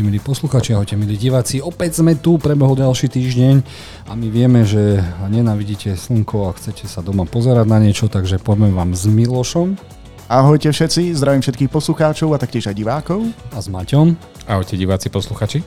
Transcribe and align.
Ahojte 0.00 0.16
milí 0.16 0.24
posluchači, 0.24 0.72
ahojte 0.72 0.96
milí 0.96 1.12
diváci. 1.20 1.60
Opäť 1.60 2.00
sme 2.00 2.16
tu, 2.16 2.40
prebehol 2.40 2.72
ďalší 2.72 3.12
týždeň 3.12 3.60
a 4.08 4.16
my 4.16 4.32
vieme, 4.32 4.64
že 4.64 4.96
nenávidíte 5.28 5.92
slnko 5.92 6.48
a 6.48 6.56
chcete 6.56 6.88
sa 6.88 7.04
doma 7.04 7.28
pozerať 7.28 7.68
na 7.68 7.76
niečo, 7.84 8.08
takže 8.08 8.40
poďme 8.40 8.72
vám 8.72 8.96
s 8.96 9.04
Milošom. 9.04 9.76
Ahojte 10.24 10.72
všetci, 10.72 11.12
zdravím 11.12 11.44
všetkých 11.44 11.68
poslucháčov 11.68 12.32
a 12.32 12.40
taktiež 12.40 12.72
aj 12.72 12.80
divákov. 12.80 13.28
A 13.52 13.60
s 13.60 13.68
Maťom. 13.68 14.16
Ahojte 14.48 14.80
diváci, 14.80 15.12
posluchači. 15.12 15.60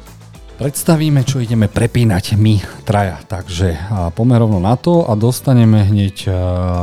Predstavíme, 0.58 1.22
čo 1.30 1.38
ideme 1.38 1.70
prepínať 1.70 2.34
my 2.34 2.58
traja. 2.90 3.22
Takže 3.30 3.78
poďme 4.18 4.42
rovno 4.42 4.58
na 4.58 4.74
to 4.82 5.06
a 5.06 5.14
dostaneme 5.14 5.86
hneď 5.86 6.26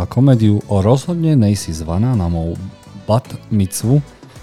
komédiu 0.07 0.63
o 0.71 0.87
rozhodne 0.87 1.35
nejsi 1.35 1.75
zvaná 1.75 2.15
na 2.15 2.31
mou 2.31 2.55
bat 3.11 3.27
mitzvu 3.51 3.99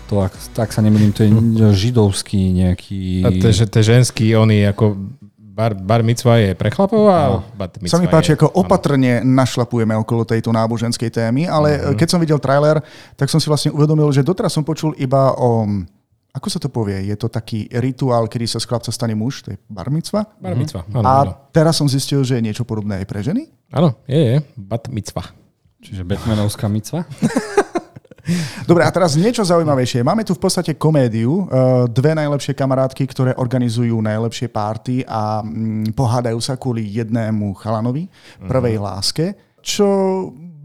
to, 0.08 0.24
ak, 0.24 0.34
tak 0.56 0.72
sa 0.72 0.80
nemýlim, 0.80 1.12
to 1.12 1.28
je 1.28 1.30
židovský 1.86 2.56
nejaký... 2.56 3.28
A 3.28 3.30
to, 3.36 3.46
je, 3.52 3.68
to 3.68 3.76
je 3.84 3.86
ženský, 3.92 4.34
on 4.40 4.48
je 4.50 4.64
ako 4.64 4.96
bar, 5.58 5.74
bar 5.74 6.02
mitzva 6.06 6.38
je 6.38 6.54
pre 6.54 6.70
chlapov 6.70 7.10
a 7.10 7.42
bat 7.58 7.74
Sa 7.90 7.98
mi 7.98 8.06
páči, 8.06 8.38
ako 8.38 8.54
opatrne 8.62 9.26
našlapujeme 9.26 9.98
okolo 9.98 10.22
tejto 10.22 10.54
náboženskej 10.54 11.10
témy, 11.10 11.50
ale 11.50 11.82
uh-huh. 11.82 11.98
keď 11.98 12.08
som 12.14 12.22
videl 12.22 12.38
trailer, 12.38 12.78
tak 13.18 13.28
som 13.28 13.42
si 13.42 13.50
vlastne 13.50 13.74
uvedomil, 13.74 14.14
že 14.14 14.22
doteraz 14.22 14.54
som 14.54 14.62
počul 14.62 14.94
iba 15.02 15.34
o 15.36 15.66
ako 16.38 16.54
sa 16.54 16.62
to 16.62 16.70
povie? 16.70 17.10
Je 17.10 17.18
to 17.18 17.34
taký 17.34 17.66
rituál, 17.82 18.30
kedy 18.30 18.46
sa 18.46 18.62
z 18.62 18.70
chlapca 18.70 18.94
stane 18.94 19.18
muž, 19.18 19.42
to 19.42 19.58
je 19.58 19.58
bar 19.74 19.90
mitzva. 19.90 20.30
Bar 20.38 20.54
mitzva, 20.54 20.86
áno, 20.94 21.02
A 21.02 21.14
áno. 21.26 21.32
teraz 21.50 21.82
som 21.82 21.90
zistil, 21.90 22.22
že 22.22 22.38
je 22.38 22.46
niečo 22.46 22.62
podobné 22.62 23.02
aj 23.02 23.10
pre 23.10 23.26
ženy? 23.26 23.50
Áno, 23.74 23.98
je, 24.06 24.22
je, 24.22 24.38
bat 24.54 24.86
mitzva. 24.94 25.34
Čiže 25.82 26.06
Batmanovská 26.06 26.70
mitzva? 26.70 27.06
Dobre, 28.68 28.84
a 28.84 28.92
teraz 28.92 29.16
niečo 29.16 29.44
zaujímavejšie. 29.44 30.04
Máme 30.04 30.28
tu 30.28 30.36
v 30.36 30.42
podstate 30.42 30.76
komédiu. 30.76 31.48
Eh, 31.48 31.88
dve 31.92 32.12
najlepšie 32.14 32.54
kamarátky, 32.54 33.04
ktoré 33.08 33.32
organizujú 33.40 34.00
najlepšie 34.04 34.52
párty 34.52 35.08
a 35.08 35.42
mm, 35.42 35.96
pohádajú 35.96 36.40
sa 36.44 36.60
kvôli 36.60 36.84
jednému 36.92 37.56
chalanovi, 37.58 38.12
prvej 38.46 38.76
uh-huh. 38.78 38.88
láske. 38.88 39.26
Čo 39.64 39.88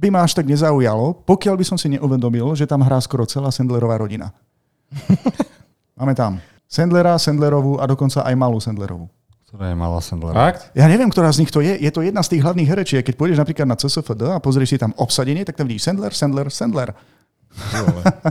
by 0.02 0.10
ma 0.10 0.26
až 0.26 0.34
tak 0.34 0.50
nezaujalo, 0.50 1.22
pokiaľ 1.22 1.54
by 1.54 1.64
som 1.66 1.78
si 1.78 1.86
neuvedomil, 1.94 2.58
že 2.58 2.66
tam 2.66 2.82
hrá 2.82 2.98
skoro 2.98 3.22
celá 3.22 3.54
Sandlerová 3.54 4.02
rodina. 4.02 4.34
Máme 5.98 6.18
tam 6.18 6.42
Sandlera, 6.66 7.14
Sandlerovú 7.22 7.78
a 7.78 7.86
dokonca 7.86 8.26
aj 8.26 8.34
malú 8.34 8.58
Sandlerovú. 8.58 9.06
Ktorá 9.52 9.68
je 9.68 9.76
malá 9.76 10.00
Sandlera. 10.00 10.34
Fakt? 10.48 10.72
Ja 10.72 10.88
neviem, 10.88 11.12
ktorá 11.12 11.28
z 11.28 11.44
nich 11.44 11.52
to 11.52 11.60
je. 11.60 11.76
Je 11.76 11.92
to 11.92 12.00
jedna 12.00 12.24
z 12.24 12.32
tých 12.32 12.42
hlavných 12.42 12.68
herečiek. 12.72 13.04
Keď 13.04 13.14
pôjdeš 13.20 13.36
napríklad 13.36 13.68
na 13.68 13.76
CSFD 13.76 14.32
a 14.32 14.40
pozrieš 14.40 14.74
si 14.74 14.78
tam 14.80 14.96
obsadenie, 14.96 15.44
tak 15.44 15.60
tam 15.60 15.68
vidíš 15.68 15.92
Sandler, 15.92 16.16
Sandler, 16.16 16.48
Sandler. 16.48 16.90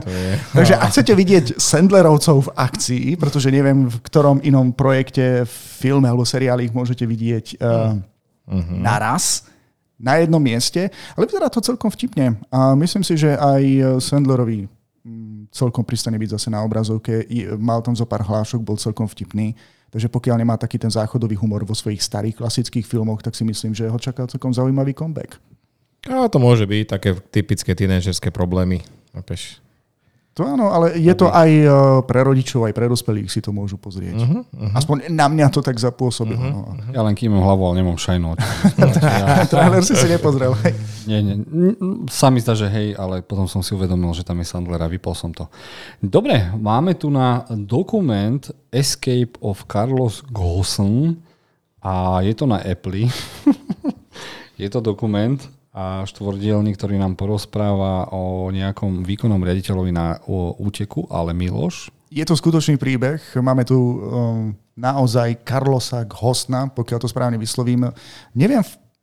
To 0.02 0.10
je... 0.10 0.32
Takže 0.58 0.74
ak 0.76 0.88
chcete 0.90 1.12
vidieť 1.14 1.46
Sandlerovcov 1.56 2.50
v 2.50 2.52
akcii, 2.56 3.06
pretože 3.16 3.48
neviem, 3.48 3.88
v 3.88 3.96
ktorom 4.02 4.42
inom 4.42 4.74
projekte, 4.74 5.46
filme 5.46 6.10
alebo 6.10 6.26
seriáli 6.26 6.68
ich 6.68 6.74
môžete 6.74 7.06
vidieť 7.06 7.46
uh, 7.62 7.96
uh-huh. 8.48 8.76
naraz, 8.76 9.46
na 10.02 10.18
jednom 10.18 10.42
mieste, 10.42 10.90
ale 11.14 11.30
vyzerá 11.30 11.46
to 11.46 11.62
celkom 11.62 11.86
vtipne. 11.94 12.34
A 12.50 12.74
myslím 12.74 13.06
si, 13.06 13.14
že 13.14 13.38
aj 13.38 13.62
Sandlerovi 14.02 14.66
mm, 15.06 15.54
celkom 15.54 15.86
pristane 15.86 16.18
byť 16.18 16.34
zase 16.34 16.50
na 16.50 16.58
obrazovke. 16.66 17.22
Mal 17.54 17.78
tam 17.86 17.94
zo 17.94 18.02
pár 18.02 18.26
hlášok, 18.26 18.66
bol 18.66 18.74
celkom 18.74 19.06
vtipný. 19.06 19.54
Takže 19.94 20.10
pokiaľ 20.10 20.42
nemá 20.42 20.58
taký 20.58 20.80
ten 20.80 20.90
záchodový 20.90 21.38
humor 21.38 21.62
vo 21.62 21.76
svojich 21.76 22.02
starých 22.02 22.40
klasických 22.42 22.82
filmoch, 22.82 23.22
tak 23.22 23.38
si 23.38 23.46
myslím, 23.46 23.76
že 23.76 23.86
ho 23.86 23.98
čaká 24.00 24.26
celkom 24.26 24.50
zaujímavý 24.50 24.90
comeback. 24.90 25.38
A 26.10 26.26
to 26.26 26.42
môže 26.42 26.66
byť 26.66 26.98
také 26.98 27.14
typické 27.30 27.78
tínežerské 27.78 28.34
problémy. 28.34 28.82
Chápeš? 29.12 29.62
To 30.32 30.48
áno, 30.48 30.72
ale 30.72 30.96
je 30.96 31.12
to 31.12 31.28
aj 31.28 31.50
e, 31.52 31.68
pre 32.08 32.24
rodičov, 32.24 32.64
aj 32.64 32.72
pre 32.72 32.88
dospelých 32.88 33.28
si 33.28 33.44
to 33.44 33.52
môžu 33.52 33.76
pozrieť. 33.76 34.16
Uh-huh, 34.16 34.40
uh-huh. 34.48 34.72
Aspoň 34.72 35.12
na 35.12 35.28
mňa 35.28 35.52
to 35.52 35.60
tak 35.60 35.76
zapôsobilo. 35.76 36.40
Uh-huh, 36.40 36.72
uh-huh. 36.72 36.96
Ja 36.96 37.04
len 37.04 37.12
kýmem 37.12 37.36
hlavu, 37.36 37.68
ale 37.68 37.84
nemám 37.84 38.00
šajnú. 38.00 38.32
Trailer 39.52 39.84
si 39.84 39.92
si 39.92 40.08
nepozrel. 40.08 40.56
Hej. 40.64 40.72
Nie, 41.12 41.18
nie. 41.18 41.34
Sami 42.14 42.38
zdá, 42.38 42.54
že 42.54 42.70
hej, 42.70 42.94
ale 42.94 43.26
potom 43.26 43.50
som 43.50 43.58
si 43.58 43.74
uvedomil, 43.74 44.14
že 44.14 44.22
tam 44.22 44.38
je 44.38 44.46
Sandler 44.46 44.78
a 44.78 44.86
vypol 44.86 45.18
som 45.18 45.34
to. 45.34 45.50
Dobre, 45.98 46.54
máme 46.54 46.94
tu 46.94 47.10
na 47.10 47.42
dokument 47.50 48.38
Escape 48.70 49.34
of 49.42 49.66
Carlos 49.66 50.22
Ghosn 50.30 51.18
a 51.82 52.22
je 52.22 52.38
to 52.38 52.46
na 52.46 52.62
Apple. 52.62 53.10
je 54.62 54.68
to 54.70 54.78
dokument 54.78 55.42
a 55.72 56.04
štvordielny, 56.04 56.76
ktorý 56.76 57.00
nám 57.00 57.16
porozpráva 57.16 58.12
o 58.12 58.52
nejakom 58.52 59.08
výkonnom 59.08 59.40
riaditeľovi 59.40 59.92
na 59.92 60.20
úteku, 60.60 61.08
ale 61.08 61.32
Miloš? 61.32 61.88
Je 62.12 62.24
to 62.28 62.36
skutočný 62.36 62.76
príbeh. 62.76 63.24
Máme 63.40 63.64
tu 63.64 63.76
um, 63.80 64.52
naozaj 64.76 65.40
Carlosa 65.48 66.04
Ghosna, 66.04 66.68
pokiaľ 66.68 66.98
to 67.00 67.08
správne 67.08 67.40
vyslovím. 67.40 67.88
Neviem 68.36 68.60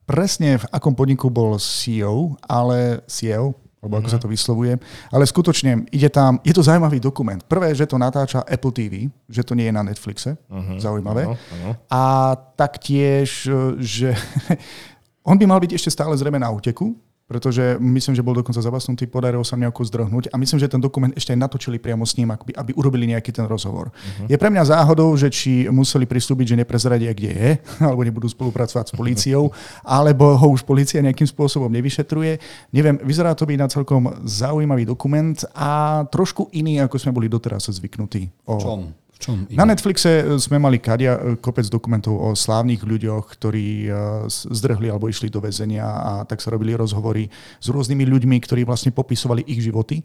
presne, 0.10 0.58
v 0.58 0.66
akom 0.74 0.98
podniku 0.98 1.30
bol 1.30 1.62
CEO, 1.62 2.34
ale 2.50 3.06
CEO, 3.06 3.54
alebo 3.80 4.02
ako 4.02 4.10
mm-hmm. 4.10 4.18
sa 4.18 4.20
to 4.20 4.28
vyslovuje. 4.28 4.74
Ale 5.14 5.24
skutočne 5.24 5.86
ide 5.94 6.10
tam, 6.10 6.42
je 6.42 6.52
to 6.52 6.66
zaujímavý 6.66 6.98
dokument. 6.98 7.40
Prvé, 7.46 7.78
že 7.78 7.86
to 7.86 8.02
natáča 8.02 8.42
Apple 8.44 8.74
TV, 8.74 9.08
že 9.30 9.46
to 9.46 9.54
nie 9.54 9.70
je 9.70 9.78
na 9.78 9.86
Netflixe, 9.86 10.34
mm-hmm. 10.36 10.78
zaujímavé. 10.82 11.30
Uh-huh. 11.30 11.74
A 11.94 12.34
taktiež, 12.58 13.48
že 13.78 14.18
on 15.30 15.38
by 15.38 15.46
mal 15.46 15.62
byť 15.62 15.78
ešte 15.78 15.94
stále 15.94 16.18
zrejme 16.18 16.42
na 16.42 16.50
úteku, 16.50 16.98
pretože 17.30 17.78
myslím, 17.78 18.18
že 18.18 18.26
bol 18.26 18.34
dokonca 18.34 18.58
zabasnutý, 18.58 19.06
podarilo 19.06 19.46
sa 19.46 19.54
nejako 19.54 19.86
zdrhnúť 19.86 20.34
a 20.34 20.36
myslím, 20.42 20.58
že 20.58 20.66
ten 20.66 20.82
dokument 20.82 21.14
ešte 21.14 21.30
aj 21.30 21.46
natočili 21.46 21.78
priamo 21.78 22.02
s 22.02 22.18
ním, 22.18 22.34
aby, 22.34 22.58
aby 22.58 22.74
urobili 22.74 23.06
nejaký 23.14 23.30
ten 23.30 23.46
rozhovor. 23.46 23.94
Uh-huh. 23.94 24.26
Je 24.26 24.34
pre 24.34 24.50
mňa 24.50 24.74
záhodou, 24.74 25.14
že 25.14 25.30
či 25.30 25.70
museli 25.70 26.10
pristúpiť, 26.10 26.58
že 26.58 26.60
neprezradia, 26.66 27.14
kde 27.14 27.30
je, 27.30 27.50
alebo 27.86 28.02
nebudú 28.02 28.26
spolupracovať 28.26 28.90
s 28.90 28.94
políciou, 28.98 29.54
alebo 29.86 30.34
ho 30.34 30.48
už 30.58 30.66
policia 30.66 31.06
nejakým 31.06 31.30
spôsobom 31.30 31.70
nevyšetruje. 31.70 32.42
Neviem, 32.74 32.98
vyzerá 33.06 33.38
to 33.38 33.46
byť 33.46 33.58
na 33.62 33.70
celkom 33.70 34.10
zaujímavý 34.26 34.90
dokument 34.90 35.38
a 35.54 36.02
trošku 36.10 36.50
iný, 36.58 36.82
ako 36.82 36.98
sme 36.98 37.14
boli 37.14 37.30
doteraz 37.30 37.70
zvyknutí. 37.70 38.50
O 38.50 38.58
čom? 38.58 38.90
Čom 39.20 39.44
Na 39.52 39.68
Netflixe 39.68 40.24
e, 40.24 40.24
sme 40.40 40.64
mali 40.64 40.80
kadia, 40.80 41.20
e, 41.20 41.36
kopec 41.36 41.68
dokumentov 41.68 42.16
o 42.16 42.32
slávnych 42.32 42.88
ľuďoch, 42.88 43.28
ktorí 43.36 43.68
e, 43.86 43.90
zdrhli 44.32 44.88
alebo 44.88 45.12
išli 45.12 45.28
do 45.28 45.44
väzenia 45.44 45.84
a 45.84 46.12
tak 46.24 46.40
sa 46.40 46.56
robili 46.56 46.72
rozhovory 46.72 47.28
s 47.60 47.68
rôznymi 47.68 48.08
ľuďmi, 48.08 48.40
ktorí 48.40 48.64
vlastne 48.64 48.96
popisovali 48.96 49.44
ich 49.44 49.60
životy. 49.60 50.00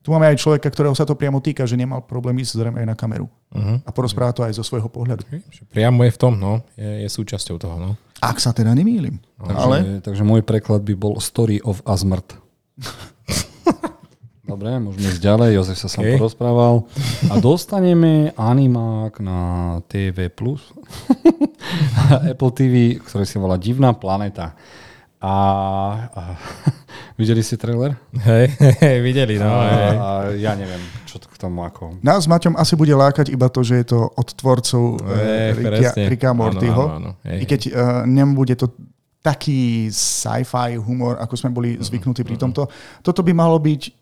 Tu 0.00 0.08
máme 0.08 0.32
aj 0.32 0.40
človeka, 0.40 0.70
ktorého 0.72 0.96
sa 0.96 1.04
to 1.04 1.12
priamo 1.12 1.44
týka, 1.44 1.68
že 1.68 1.76
nemal 1.76 2.00
problém 2.00 2.40
ísť 2.40 2.56
zrejme 2.56 2.80
aj 2.80 2.88
na 2.88 2.96
kameru. 2.96 3.28
Uh-huh. 3.52 3.84
A 3.84 3.90
porozpráva 3.92 4.32
to 4.32 4.40
aj 4.40 4.56
zo 4.56 4.64
svojho 4.64 4.88
pohľadu. 4.88 5.28
Okay. 5.28 5.44
Priamo 5.68 6.08
je 6.08 6.16
v 6.16 6.18
tom, 6.18 6.40
no. 6.40 6.64
Je, 6.72 7.04
je 7.04 7.08
súčasťou 7.12 7.60
toho, 7.60 7.76
no. 7.76 7.90
Ak 8.24 8.40
sa 8.40 8.56
teda 8.56 8.72
nemýlim. 8.72 9.20
Takže, 9.36 9.60
Ale... 9.60 9.76
takže 10.00 10.24
môj 10.24 10.40
preklad 10.40 10.88
by 10.88 10.96
bol 10.96 11.20
Story 11.20 11.60
of 11.60 11.84
Azmrt. 11.84 12.32
Dobre, 14.50 14.82
môžeme 14.82 15.14
ísť 15.14 15.22
ďalej, 15.22 15.62
Jozef 15.62 15.78
sa 15.78 15.86
som 15.86 16.02
okay. 16.02 16.18
porozprával. 16.18 16.82
A 17.30 17.38
dostaneme 17.38 18.34
animák 18.34 19.22
na 19.22 19.38
TV+, 19.86 20.26
Apple 22.34 22.50
TV, 22.50 22.98
ktorý 22.98 23.22
sa 23.22 23.38
volá 23.38 23.54
Divná 23.54 23.94
planeta. 23.94 24.58
A, 25.22 25.34
a 26.10 26.22
videli 27.20 27.46
ste 27.46 27.60
trailer? 27.60 27.94
Hej, 28.10 28.58
hej 28.82 28.98
videli, 29.06 29.38
no. 29.38 29.46
A, 29.46 29.62
hej. 29.62 29.94
a 29.94 30.08
ja 30.34 30.52
neviem, 30.58 30.82
čo 31.06 31.22
k 31.22 31.36
tomu 31.38 31.62
ako... 31.62 32.02
Nás 32.02 32.24
s 32.24 32.26
Maťom 32.26 32.58
asi 32.58 32.74
bude 32.74 32.96
lákať 32.96 33.30
iba 33.30 33.46
to, 33.46 33.62
že 33.62 33.84
je 33.84 33.94
to 33.94 34.10
od 34.10 34.28
tvorcov 34.34 34.98
hey, 35.14 35.54
Ricka, 35.54 35.90
Ricka 36.10 36.30
Mortyho. 36.34 36.84
Áno, 36.90 36.96
áno, 36.98 37.10
áno. 37.22 37.38
I 37.38 37.44
keď 37.46 37.60
uh, 37.70 38.02
nebude 38.02 38.58
to 38.58 38.74
taký 39.20 39.92
sci-fi 39.92 40.80
humor, 40.80 41.20
ako 41.20 41.34
sme 41.36 41.52
boli 41.52 41.76
zvyknutí 41.76 42.24
pri 42.24 42.40
tomto. 42.40 42.64
Toto 43.04 43.20
by 43.20 43.36
malo 43.36 43.60
byť 43.60 43.99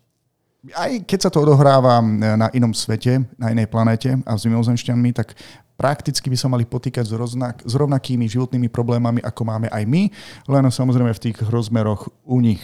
aj 0.75 1.07
keď 1.07 1.19
sa 1.27 1.29
to 1.31 1.39
odohráva 1.43 2.03
na 2.35 2.51
inom 2.51 2.75
svete, 2.75 3.23
na 3.39 3.55
inej 3.55 3.71
planéte 3.71 4.19
a 4.27 4.35
s 4.35 4.43
mimozemšťanmi, 4.43 5.09
tak 5.15 5.37
prakticky 5.79 6.27
by 6.27 6.35
sa 6.35 6.51
mali 6.51 6.67
potýkať 6.67 7.07
s, 7.07 7.13
rovnak, 7.15 7.63
s 7.63 7.73
rovnakými 7.73 8.27
životnými 8.27 8.67
problémami, 8.67 9.23
ako 9.23 9.41
máme 9.47 9.67
aj 9.71 9.83
my, 9.87 10.11
len 10.51 10.63
samozrejme 10.67 11.15
v 11.15 11.23
tých 11.31 11.37
rozmeroch 11.47 12.11
u 12.27 12.43
nich 12.43 12.59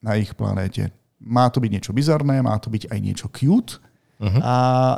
na 0.00 0.16
ich 0.16 0.32
planéte. 0.32 0.88
Má 1.20 1.52
to 1.52 1.60
byť 1.60 1.70
niečo 1.72 1.92
bizarné, 1.92 2.40
má 2.40 2.56
to 2.56 2.72
byť 2.72 2.88
aj 2.88 2.98
niečo 3.04 3.28
cute, 3.28 3.84
Uh-huh. 4.16 4.40
A 4.40 4.54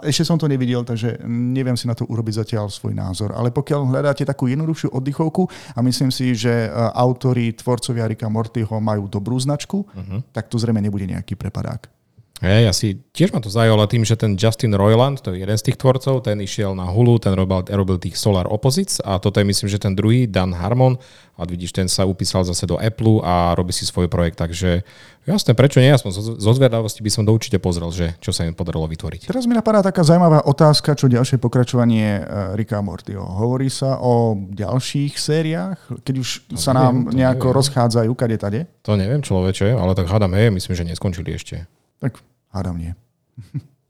ešte 0.06 0.22
som 0.22 0.38
to 0.38 0.46
nevidel, 0.46 0.86
takže 0.86 1.18
neviem 1.26 1.74
si 1.74 1.90
na 1.90 1.94
to 1.98 2.06
urobiť 2.06 2.46
zatiaľ 2.46 2.70
svoj 2.70 2.94
názor. 2.94 3.34
Ale 3.34 3.50
pokiaľ 3.50 3.90
hľadáte 3.90 4.22
takú 4.22 4.46
jednoduchšiu 4.46 4.94
oddychovku 4.94 5.50
a 5.74 5.82
myslím 5.82 6.14
si, 6.14 6.38
že 6.38 6.70
e, 6.70 6.78
autori, 6.94 7.50
tvorcovia 7.50 8.06
Rika 8.06 8.30
Mortyho 8.30 8.78
majú 8.78 9.10
dobrú 9.10 9.34
značku, 9.34 9.82
uh-huh. 9.82 10.22
tak 10.30 10.46
to 10.46 10.54
zrejme 10.54 10.78
nebude 10.78 11.10
nejaký 11.10 11.34
prepadák. 11.34 11.97
Hej, 12.38 12.70
asi 12.70 12.86
tiež 13.10 13.34
ma 13.34 13.42
to 13.42 13.50
zajalo 13.50 13.82
tým, 13.90 14.06
že 14.06 14.14
ten 14.14 14.38
Justin 14.38 14.70
Roiland, 14.70 15.18
to 15.18 15.34
je 15.34 15.42
jeden 15.42 15.58
z 15.58 15.66
tých 15.66 15.74
tvorcov, 15.74 16.22
ten 16.22 16.38
išiel 16.38 16.70
na 16.70 16.86
Hulu, 16.86 17.18
ten 17.18 17.34
robil, 17.34 17.66
robil 17.66 17.98
tých 17.98 18.14
Solar 18.14 18.46
Opposites 18.46 19.02
a 19.02 19.18
toto 19.18 19.42
je 19.42 19.46
myslím, 19.50 19.66
že 19.66 19.82
ten 19.82 19.90
druhý, 19.98 20.30
Dan 20.30 20.54
Harmon, 20.54 21.02
a 21.34 21.42
vidíš, 21.42 21.74
ten 21.74 21.90
sa 21.90 22.06
upísal 22.06 22.46
zase 22.46 22.62
do 22.70 22.78
Apple 22.78 23.26
a 23.26 23.58
robí 23.58 23.74
si 23.74 23.82
svoj 23.82 24.06
projekt, 24.06 24.38
takže 24.38 24.86
jasné, 25.26 25.58
prečo 25.58 25.82
nie, 25.82 25.90
aspoň 25.90 26.10
zo, 26.14 26.22
zo 26.38 26.52
zvedavosti 26.54 27.02
by 27.02 27.10
som 27.10 27.26
to 27.26 27.34
určite 27.34 27.58
pozrel, 27.58 27.90
že 27.90 28.14
čo 28.22 28.30
sa 28.30 28.46
im 28.46 28.54
podarilo 28.54 28.86
vytvoriť. 28.86 29.26
Teraz 29.26 29.50
mi 29.50 29.58
napadá 29.58 29.82
taká 29.82 30.06
zaujímavá 30.06 30.46
otázka, 30.46 30.94
čo 30.94 31.10
ďalšie 31.10 31.42
pokračovanie 31.42 32.22
uh, 32.22 32.54
Ricka 32.54 32.78
Mortyho. 32.78 33.22
Hovorí 33.22 33.66
sa 33.66 33.98
o 33.98 34.38
ďalších 34.38 35.18
sériách, 35.18 35.78
keď 36.06 36.14
už 36.22 36.28
To 36.50 36.58
sa 36.58 36.70
neviem, 36.70 36.86
nám 36.86 36.94
nejako 37.18 37.50
neviem. 37.50 37.58
rozchádzajú, 37.58 38.10
kade 38.14 38.36
tade? 38.38 38.60
To 38.86 38.94
neviem 38.94 39.26
človeče, 39.26 39.74
ale 39.74 39.98
tak 39.98 40.06
hádam, 40.06 40.38
hej, 40.38 40.54
myslím, 40.54 40.74
že 40.78 40.86
neskončili 40.86 41.34
ešte. 41.34 41.66
Tak 41.98 42.22
hádam 42.54 42.78
nie. 42.78 42.94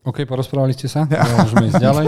OK, 0.08 0.24
porozprávali 0.24 0.72
ste 0.72 0.88
sa? 0.88 1.04
Môžeme 1.36 1.68
ísť 1.68 1.84
ďalej. 1.84 2.06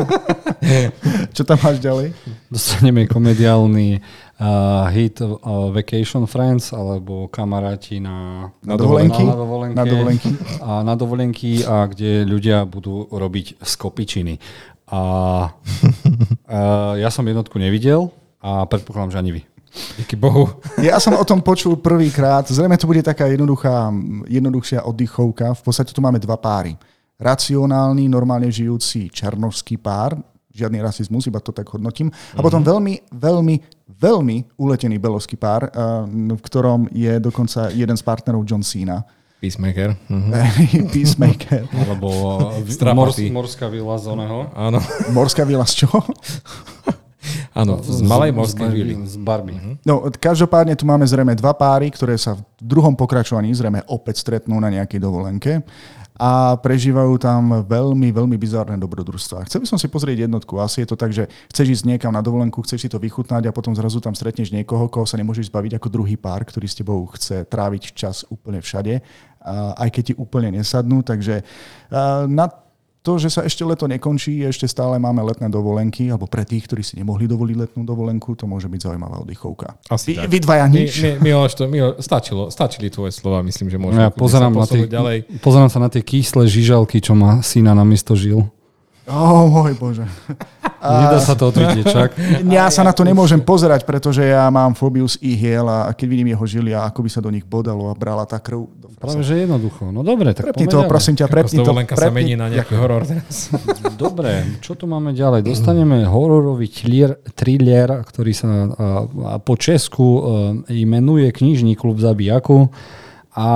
Čo 1.36 1.42
tam 1.44 1.60
máš 1.60 1.76
ďalej? 1.84 2.16
Dostaneme 2.48 3.04
komediálny 3.04 4.00
uh, 4.00 4.88
hit 4.88 5.20
uh, 5.20 5.36
Vacation 5.68 6.24
Friends 6.24 6.72
alebo 6.72 7.28
kamaráti 7.28 8.00
na, 8.00 8.48
Na 8.64 8.80
dovolenky? 8.80 9.20
Na, 9.20 9.36
dovolenke, 9.36 9.76
Na 9.76 9.84
dovolenky. 9.84 10.30
A 10.64 10.70
na 10.80 10.94
dovolenky, 10.96 11.50
a 11.68 11.84
kde 11.92 12.24
ľudia 12.24 12.64
budú 12.64 13.04
robiť 13.12 13.60
skopičiny. 13.60 14.40
A 14.88 15.00
uh, 15.52 16.94
ja 16.96 17.08
som 17.12 17.28
jednotku 17.28 17.60
nevidel 17.60 18.08
a 18.40 18.64
predpokladám, 18.64 19.12
že 19.12 19.20
ani 19.20 19.30
vy. 19.36 19.42
Díky 19.98 20.16
Bohu. 20.16 20.48
Ja 20.82 20.96
som 20.96 21.14
o 21.14 21.24
tom 21.28 21.44
počul 21.44 21.76
prvýkrát. 21.76 22.48
Zrejme 22.48 22.76
to 22.80 22.88
bude 22.88 23.04
taká 23.04 23.28
jednoduchá, 23.28 23.92
jednoduchšia 24.26 24.82
oddychovka. 24.82 25.54
V 25.54 25.62
podstate 25.62 25.92
tu 25.92 26.00
máme 26.00 26.18
dva 26.18 26.40
páry. 26.40 26.74
Racionálny, 27.20 28.08
normálne 28.08 28.48
žijúci 28.48 29.12
černovský 29.12 29.76
pár, 29.76 30.16
žiadny 30.56 30.80
rasizmus, 30.80 31.28
iba 31.28 31.36
to 31.36 31.52
tak 31.52 31.68
hodnotím. 31.68 32.08
A 32.32 32.40
potom 32.40 32.64
veľmi, 32.64 33.12
veľmi, 33.12 33.60
veľmi 33.92 34.36
uletený 34.56 34.96
belovský 34.96 35.36
pár, 35.36 35.68
eh, 35.68 35.70
v 36.32 36.40
ktorom 36.40 36.88
je 36.88 37.20
dokonca 37.20 37.68
jeden 37.76 37.96
z 37.96 38.02
partnerov 38.02 38.48
John 38.48 38.64
Cena. 38.64 39.04
Peacemaker. 39.40 39.96
Mhm. 40.08 40.30
Peacemaker. 40.92 41.64
Alebo 41.84 42.08
uh, 42.52 42.92
mors, 42.92 43.16
morská 43.16 43.72
vila 43.72 43.96
z 43.96 44.04
oného. 44.12 44.52
Áno, 44.52 44.80
Morská 45.16 45.48
vila 45.48 45.64
z 45.64 45.84
čoho? 45.84 46.04
Áno, 47.52 47.80
z 47.80 48.00
malej 48.04 48.30
morskej 48.34 48.68
z, 48.68 48.74
vily. 48.74 48.94
Z 49.06 49.16
Barbie. 49.20 49.80
No, 49.82 50.06
každopádne 50.08 50.74
tu 50.76 50.84
máme 50.84 51.04
zrejme 51.04 51.34
dva 51.34 51.56
páry, 51.56 51.90
ktoré 51.90 52.14
sa 52.20 52.36
v 52.36 52.42
druhom 52.60 52.92
pokračovaní 52.92 53.52
zrejme 53.52 53.82
opäť 53.88 54.22
stretnú 54.22 54.58
na 54.60 54.68
nejakej 54.68 55.00
dovolenke 55.00 55.64
a 56.20 56.52
prežívajú 56.60 57.16
tam 57.16 57.64
veľmi, 57.64 58.12
veľmi 58.12 58.36
bizárne 58.36 58.76
dobrodružstvá. 58.76 59.48
Chcel 59.48 59.64
by 59.64 59.68
som 59.72 59.80
si 59.80 59.88
pozrieť 59.88 60.28
jednotku. 60.28 60.60
Asi 60.60 60.84
je 60.84 60.92
to 60.92 60.96
tak, 61.00 61.16
že 61.16 61.24
chceš 61.48 61.80
ísť 61.80 61.84
niekam 61.88 62.12
na 62.12 62.20
dovolenku, 62.20 62.60
chceš 62.60 62.84
si 62.84 62.88
to 62.92 63.00
vychutnať 63.00 63.48
a 63.48 63.56
potom 63.56 63.72
zrazu 63.72 64.04
tam 64.04 64.12
stretneš 64.12 64.52
niekoho, 64.52 64.92
koho 64.92 65.08
sa 65.08 65.16
nemôžeš 65.16 65.48
zbaviť 65.48 65.80
ako 65.80 65.88
druhý 65.88 66.20
pár, 66.20 66.44
ktorý 66.44 66.68
s 66.68 66.76
tebou 66.76 67.08
chce 67.16 67.48
tráviť 67.48 67.96
čas 67.96 68.28
úplne 68.28 68.60
všade, 68.60 69.00
a 69.40 69.80
aj 69.80 69.88
keď 69.96 70.02
ti 70.12 70.14
úplne 70.20 70.60
nesadnú. 70.60 71.00
Takže 71.00 71.40
na 72.28 72.52
to, 73.00 73.16
že 73.16 73.32
sa 73.32 73.40
ešte 73.48 73.64
leto 73.64 73.88
nekončí, 73.88 74.44
ešte 74.44 74.68
stále 74.68 75.00
máme 75.00 75.24
letné 75.24 75.48
dovolenky, 75.48 76.12
alebo 76.12 76.28
pre 76.28 76.44
tých, 76.44 76.68
ktorí 76.68 76.84
si 76.84 77.00
nemohli 77.00 77.24
dovoliť 77.24 77.56
letnú 77.56 77.82
dovolenku, 77.82 78.36
to 78.36 78.44
môže 78.44 78.68
byť 78.68 78.80
zaujímavá 78.92 79.24
oddychovka. 79.24 79.80
Asi 79.88 80.12
Vy, 80.12 80.14
tak. 80.20 80.28
vy 80.28 80.38
dvaja 80.44 80.66
nič? 80.68 80.92
mi, 81.00 81.32
Miloš, 81.32 81.52
to, 81.56 81.64
Milo, 81.64 81.96
stačilo, 81.96 82.52
stačili 82.52 82.92
tvoje 82.92 83.16
slova, 83.16 83.40
myslím, 83.40 83.72
že 83.72 83.80
No 83.80 83.88
môžeme 83.88 84.04
ja 84.04 84.12
kľudne 84.12 84.20
pozerám, 84.20 84.52
sa 84.52 84.60
na 84.60 84.66
tie, 84.68 84.82
ďalej. 84.84 85.16
pozerám 85.40 85.70
sa 85.72 85.78
na 85.80 85.88
tie 85.88 86.02
kyslé 86.04 86.44
žižalky, 86.44 87.00
čo 87.00 87.16
má 87.16 87.40
syna 87.40 87.72
na 87.72 87.88
miesto 87.88 88.12
žil. 88.12 88.44
Ó, 89.08 89.48
môj 89.48 89.72
Bože. 89.80 90.04
Nedá 90.80 91.20
sa 91.20 91.36
to 91.36 91.52
otriť, 91.52 91.84
čak. 91.84 92.10
Ja 92.56 92.72
sa 92.72 92.80
na 92.80 92.96
to 92.96 93.04
nemôžem 93.04 93.38
pozerať, 93.44 93.84
pretože 93.84 94.24
ja 94.24 94.48
mám 94.48 94.72
fóbiu 94.72 95.04
z 95.04 95.20
ihiel 95.20 95.68
a 95.68 95.92
keď 95.92 96.06
vidím 96.08 96.32
jeho 96.32 96.44
žily 96.48 96.72
a 96.72 96.88
ako 96.88 97.04
by 97.04 97.10
sa 97.12 97.20
do 97.20 97.28
nich 97.28 97.44
bodalo 97.44 97.92
a 97.92 97.94
brala 97.94 98.24
tá 98.24 98.40
krv. 98.40 98.64
Práve, 99.00 99.24
že 99.24 99.48
jednoducho. 99.48 99.88
No 99.92 100.04
dobre, 100.04 100.36
tak 100.36 100.52
Prepni 100.52 100.68
to, 100.68 100.84
prosím 100.84 101.16
ťa, 101.16 101.24
prepni 101.32 101.64
to. 101.64 101.72
sa 101.72 101.96
prepni- 101.96 102.16
mení 102.20 102.34
na 102.36 102.52
nejaký 102.52 102.76
horor 102.76 103.08
teraz. 103.08 103.48
Dobre, 103.96 104.60
čo 104.60 104.76
tu 104.76 104.84
máme 104.84 105.16
ďalej? 105.16 105.40
Dostaneme 105.40 106.04
hororový 106.04 106.68
thriller, 106.68 107.16
thriller 107.32 108.04
ktorý 108.04 108.32
sa 108.36 108.48
a, 108.48 108.86
a 109.08 109.34
po 109.40 109.56
Česku 109.56 110.04
e, 110.04 110.20
imenuje 110.84 111.32
Knižný 111.32 111.80
klub 111.80 111.96
zabijaku. 111.96 112.68
A 113.32 113.48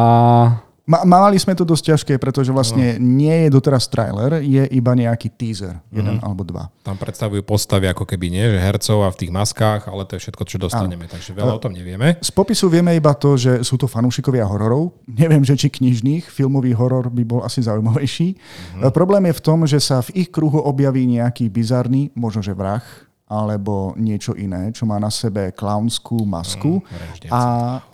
mali 0.87 1.37
sme 1.41 1.57
to 1.57 1.65
dosť 1.65 1.85
ťažké, 1.97 2.15
pretože 2.21 2.53
vlastne 2.53 3.01
nie 3.01 3.47
je 3.47 3.49
doteraz 3.49 3.89
trailer, 3.89 4.45
je 4.45 4.69
iba 4.69 4.93
nejaký 4.93 5.33
teaser, 5.33 5.81
jeden 5.89 6.21
alebo 6.21 6.45
dva. 6.45 6.69
Tam 6.85 7.01
predstavujú 7.01 7.41
postavy 7.41 7.89
ako 7.89 8.05
keby 8.05 8.29
nie, 8.29 8.45
že 8.53 8.61
hercov 8.61 9.01
a 9.05 9.09
v 9.09 9.19
tých 9.25 9.33
maskách, 9.33 9.89
ale 9.89 10.05
to 10.05 10.21
je 10.21 10.29
všetko, 10.29 10.43
čo 10.45 10.57
dostaneme, 10.61 11.09
takže 11.09 11.33
veľa 11.33 11.57
o 11.57 11.63
tom 11.63 11.73
nevieme. 11.73 12.21
Z 12.21 12.29
popisu 12.37 12.69
vieme 12.69 12.93
iba 12.93 13.17
to, 13.17 13.41
že 13.41 13.65
sú 13.65 13.81
to 13.81 13.89
fanúšikovia 13.89 14.45
hororov. 14.45 14.93
Neviem, 15.25 15.41
že 15.41 15.57
či 15.57 15.73
knižných, 15.73 16.29
filmový 16.29 16.77
horor 16.77 17.09
by 17.09 17.25
bol 17.25 17.41
asi 17.41 17.65
zaujímavejší. 17.65 18.37
Mhm. 18.77 18.93
Problém 18.93 19.33
je 19.33 19.35
v 19.41 19.45
tom, 19.45 19.59
že 19.65 19.81
sa 19.81 20.05
v 20.05 20.27
ich 20.27 20.29
kruhu 20.29 20.61
objaví 20.61 21.09
nejaký 21.09 21.49
bizarný, 21.49 22.13
možno 22.13 22.45
že 22.45 22.53
vrah, 22.53 22.85
alebo 23.25 23.97
niečo 23.97 24.37
iné, 24.37 24.69
čo 24.77 24.85
má 24.85 25.01
na 25.01 25.09
sebe 25.09 25.49
klaunskú 25.57 26.29
masku 26.29 26.85
vraždiaci. 26.85 27.33
a 27.33 27.41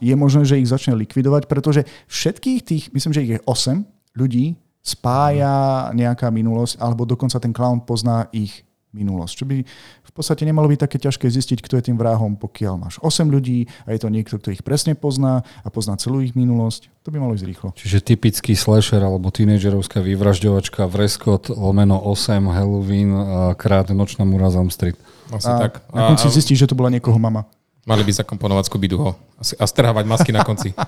je 0.03 0.15
možné, 0.19 0.43
že 0.43 0.59
ich 0.59 0.67
začne 0.67 0.99
likvidovať, 0.99 1.47
pretože 1.47 1.87
všetkých 2.11 2.61
tých, 2.67 2.85
myslím, 2.91 3.13
že 3.15 3.23
ich 3.23 3.33
je 3.39 3.41
8 3.47 4.19
ľudí, 4.19 4.59
spája 4.81 5.89
nejaká 5.93 6.33
minulosť, 6.33 6.81
alebo 6.81 7.07
dokonca 7.07 7.39
ten 7.39 7.53
klaun 7.55 7.85
pozná 7.85 8.27
ich 8.33 8.65
minulosť. 8.91 9.33
Čo 9.39 9.45
by 9.47 9.57
v 10.03 10.13
podstate 10.13 10.43
nemalo 10.43 10.67
byť 10.67 10.81
také 10.83 10.99
ťažké 10.99 11.31
zistiť, 11.31 11.63
kto 11.63 11.79
je 11.79 11.87
tým 11.87 11.99
vrahom, 12.01 12.35
pokiaľ 12.35 12.75
máš 12.75 12.99
8 12.99 13.31
ľudí 13.31 13.71
a 13.87 13.95
je 13.95 14.03
to 14.03 14.11
niekto, 14.11 14.35
kto 14.43 14.51
ich 14.51 14.67
presne 14.67 14.99
pozná 14.99 15.47
a 15.63 15.69
pozná 15.71 15.95
celú 15.95 16.19
ich 16.19 16.35
minulosť. 16.35 16.91
To 17.07 17.15
by 17.15 17.23
malo 17.23 17.39
ísť 17.39 17.47
rýchlo. 17.47 17.69
čiže 17.79 18.03
typický 18.03 18.59
slasher 18.59 18.99
alebo 18.99 19.31
tínedžerovská 19.31 20.03
vyvražďovačka 20.03 20.91
Vrescott 20.91 21.55
lomeno 21.55 22.03
8 22.03 22.51
Halloween 22.51 23.15
krát 23.55 23.95
nočná 23.95 24.27
Murazam 24.27 24.75
Street. 24.75 24.99
Asi 25.31 25.49
A 25.49 25.71
tak. 25.71 25.83
na 25.95 26.11
konci 26.11 26.27
zistíš, 26.31 26.67
že 26.67 26.69
to 26.71 26.79
bola 26.79 26.91
niekoho 26.91 27.17
mama. 27.19 27.47
Mali 27.89 28.05
by 28.05 28.13
zakomponovať 28.13 28.65
scooby 28.69 28.93
a 29.57 29.65
strhávať 29.65 30.05
masky 30.05 30.31
na 30.31 30.45
konci. 30.45 30.75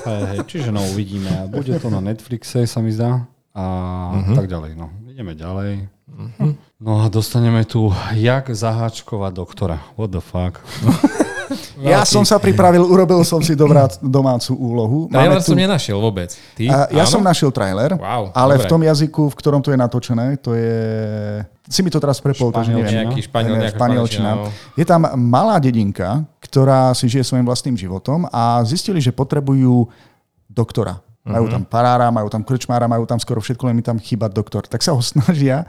Hej, 0.00 0.22
hej, 0.32 0.38
čiže 0.48 0.72
no 0.72 0.80
uvidíme. 0.80 1.28
A 1.28 1.44
Bude 1.44 1.76
to 1.76 1.92
na 1.92 2.00
Netflixe, 2.00 2.64
sa 2.64 2.80
mi 2.80 2.88
zdá. 2.88 3.28
A 3.52 3.64
uh-huh. 4.16 4.32
tak 4.32 4.48
ďalej. 4.48 4.72
No, 4.72 4.88
ideme 5.04 5.36
ďalej. 5.36 5.92
Uh-huh. 6.08 6.56
No 6.80 7.04
a 7.04 7.12
dostaneme 7.12 7.68
tu, 7.68 7.92
jak 8.16 8.48
zaháčkovať 8.48 9.32
doktora. 9.36 9.76
What 10.00 10.16
the 10.16 10.24
fuck? 10.24 10.56
Ja 11.78 12.02
som 12.02 12.22
sa 12.22 12.36
pripravil, 12.36 12.80
urobil 12.80 13.20
som 13.20 13.38
si 13.38 13.52
dobrá, 13.52 13.86
domácu 13.98 14.52
úlohu. 14.52 14.98
Trailer 15.06 15.38
som 15.38 15.54
nenašiel 15.54 15.96
vôbec. 15.96 16.30
Ty? 16.52 16.64
A 16.64 16.76
ja 16.92 17.02
Áno? 17.02 17.10
som 17.10 17.20
našiel 17.20 17.48
trailer, 17.48 17.94
Wow, 17.94 18.30
ale 18.30 18.54
v 18.54 18.58
dobre. 18.58 18.70
tom 18.70 18.82
jazyku, 18.82 19.22
v 19.26 19.34
ktorom 19.34 19.60
to 19.60 19.68
je 19.68 19.76
natočené, 19.76 20.26
to 20.36 20.52
je... 20.52 20.72
Si 21.64 21.80
mi 21.80 21.88
to 21.88 21.96
teraz 21.96 22.18
prepol, 22.18 22.50
takže 22.50 22.70
neviem. 22.70 23.06
Nejaký 23.06 23.20
španiel, 23.22 23.54
Ne, 23.54 23.60
nejaká 23.64 23.76
španielčina. 23.76 24.30
španielčina. 24.32 24.50
no. 24.64 24.74
Je 24.74 24.84
tam 24.84 25.00
malá 25.20 25.56
dedinka, 25.56 26.08
ktorá 26.40 26.90
si 26.92 27.06
žije 27.06 27.22
svojim 27.24 27.44
vlastným 27.44 27.74
životom 27.74 28.26
a 28.26 28.58
zistili, 28.64 28.98
že 28.98 29.10
potrebujú 29.10 29.86
doktora. 30.46 30.98
Majú 31.20 31.46
Mhm. 31.46 31.52
tam 31.52 31.62
parára, 31.64 32.08
majú 32.08 32.26
tam 32.26 32.40
krčmára, 32.40 32.86
majú 32.86 33.04
tam 33.04 33.16
skoro 33.16 33.38
všetko, 33.38 33.62
len 33.64 33.76
mi 33.76 33.82
tam 33.82 33.96
chýba 33.96 34.26
doktor. 34.26 34.64
Tak 34.64 34.80
sa 34.80 34.90
ho 34.90 34.98
snažia, 35.06 35.62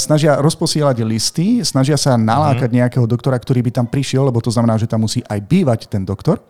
snažia 0.00 0.40
rozposielať 0.40 1.04
listy, 1.04 1.60
snažia 1.60 2.00
sa 2.00 2.16
nalákať 2.16 2.70
Mhm. 2.72 2.76
nejakého 2.80 3.06
doktora, 3.06 3.36
ktorý 3.36 3.60
by 3.60 3.70
tam 3.82 3.86
prišiel, 3.86 4.24
lebo 4.24 4.40
to 4.40 4.48
znamená, 4.48 4.80
že 4.80 4.88
tam 4.88 5.04
musí 5.04 5.20
aj 5.28 5.40
bývať 5.44 5.80
ten 5.92 6.00
doktor. 6.04 6.40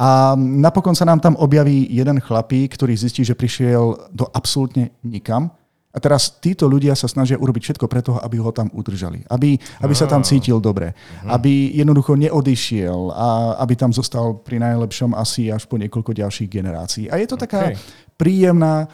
A 0.00 0.32
napokon 0.36 0.96
sa 0.96 1.04
nám 1.04 1.20
tam 1.20 1.36
objaví 1.36 1.86
jeden 1.92 2.18
chlapík, 2.18 2.74
ktorý 2.74 2.96
zistí, 2.96 3.22
že 3.22 3.36
prišiel 3.36 4.08
do 4.10 4.24
absolútne 4.32 4.90
nikam. 5.04 5.52
A 5.92 6.00
teraz 6.00 6.32
títo 6.40 6.64
ľudia 6.64 6.96
sa 6.96 7.04
snažia 7.04 7.36
urobiť 7.36 7.62
všetko 7.68 7.84
preto, 7.84 8.16
aby 8.16 8.40
ho 8.40 8.48
tam 8.48 8.72
udržali. 8.72 9.28
Aby, 9.28 9.60
aby 9.84 9.92
sa 9.92 10.08
tam 10.08 10.24
cítil 10.24 10.56
dobre. 10.56 10.96
Aby 11.28 11.76
jednoducho 11.76 12.16
neodišiel 12.16 13.12
a 13.12 13.60
aby 13.60 13.76
tam 13.76 13.92
zostal 13.92 14.40
pri 14.40 14.56
najlepšom 14.56 15.12
asi 15.12 15.52
až 15.52 15.68
po 15.68 15.76
niekoľko 15.76 16.16
ďalších 16.16 16.48
generácií. 16.48 17.12
A 17.12 17.20
je 17.20 17.28
to 17.28 17.36
taká 17.36 17.76
OK. 17.76 17.76
príjemná 18.16 18.88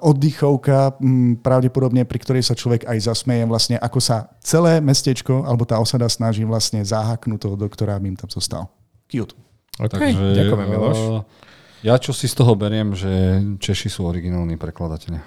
oddychovka, 0.00 0.96
m, 1.04 1.36
pravdepodobne 1.36 2.08
pri 2.08 2.18
ktorej 2.18 2.42
sa 2.48 2.56
človek 2.56 2.88
aj 2.88 2.98
zasmeje 3.04 3.44
vlastne, 3.44 3.76
ako 3.76 4.00
sa 4.00 4.32
celé 4.40 4.80
mestečko 4.80 5.44
alebo 5.44 5.68
tá 5.68 5.76
osada 5.76 6.08
snaží 6.08 6.48
vlastne 6.48 6.80
záhaknúť 6.80 7.44
toho 7.44 7.56
doktora, 7.60 8.00
aby 8.00 8.12
im 8.12 8.18
tam 8.18 8.32
zostal. 8.32 8.72
Cute. 9.12 9.36
Okay, 9.76 10.16
ďakujeme, 10.16 10.64
Miloš. 10.64 10.96
eh, 10.96 11.20
ja 11.84 12.00
čo 12.00 12.16
si 12.16 12.24
z 12.24 12.40
toho 12.40 12.56
beriem, 12.56 12.96
že 12.96 13.44
Češi 13.60 13.92
sú 13.92 14.08
originálni 14.08 14.56
prekladatelia. 14.56 15.20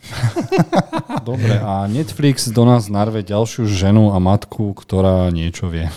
Dobre, 1.28 1.60
a 1.60 1.84
Netflix 1.84 2.48
do 2.48 2.64
nás 2.64 2.88
narve 2.88 3.20
ďalšiu 3.20 3.68
ženu 3.68 4.16
a 4.16 4.16
matku, 4.16 4.72
ktorá 4.72 5.28
niečo 5.28 5.68
vie. 5.68 5.92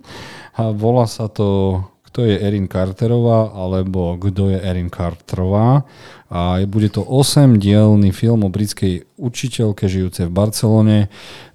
a 0.60 0.68
volá 0.76 1.08
sa 1.08 1.32
to 1.32 1.80
kto 2.08 2.24
je 2.24 2.40
Erin 2.40 2.64
Carterová, 2.66 3.52
alebo 3.52 4.16
kto 4.16 4.48
je 4.48 4.58
Erin 4.58 4.88
Carterová. 4.88 5.84
A 6.32 6.60
bude 6.64 6.88
to 6.88 7.04
8-dielný 7.04 8.12
film 8.16 8.48
o 8.48 8.52
britskej 8.52 9.04
učiteľke 9.20 9.84
žijúcej 9.88 10.28
v 10.28 10.36
Barcelone, 10.36 10.98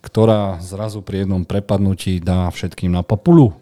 ktorá 0.06 0.62
zrazu 0.62 1.02
pri 1.02 1.26
jednom 1.26 1.42
prepadnutí 1.42 2.22
dá 2.22 2.50
všetkým 2.54 2.94
na 2.94 3.02
papulu. 3.02 3.54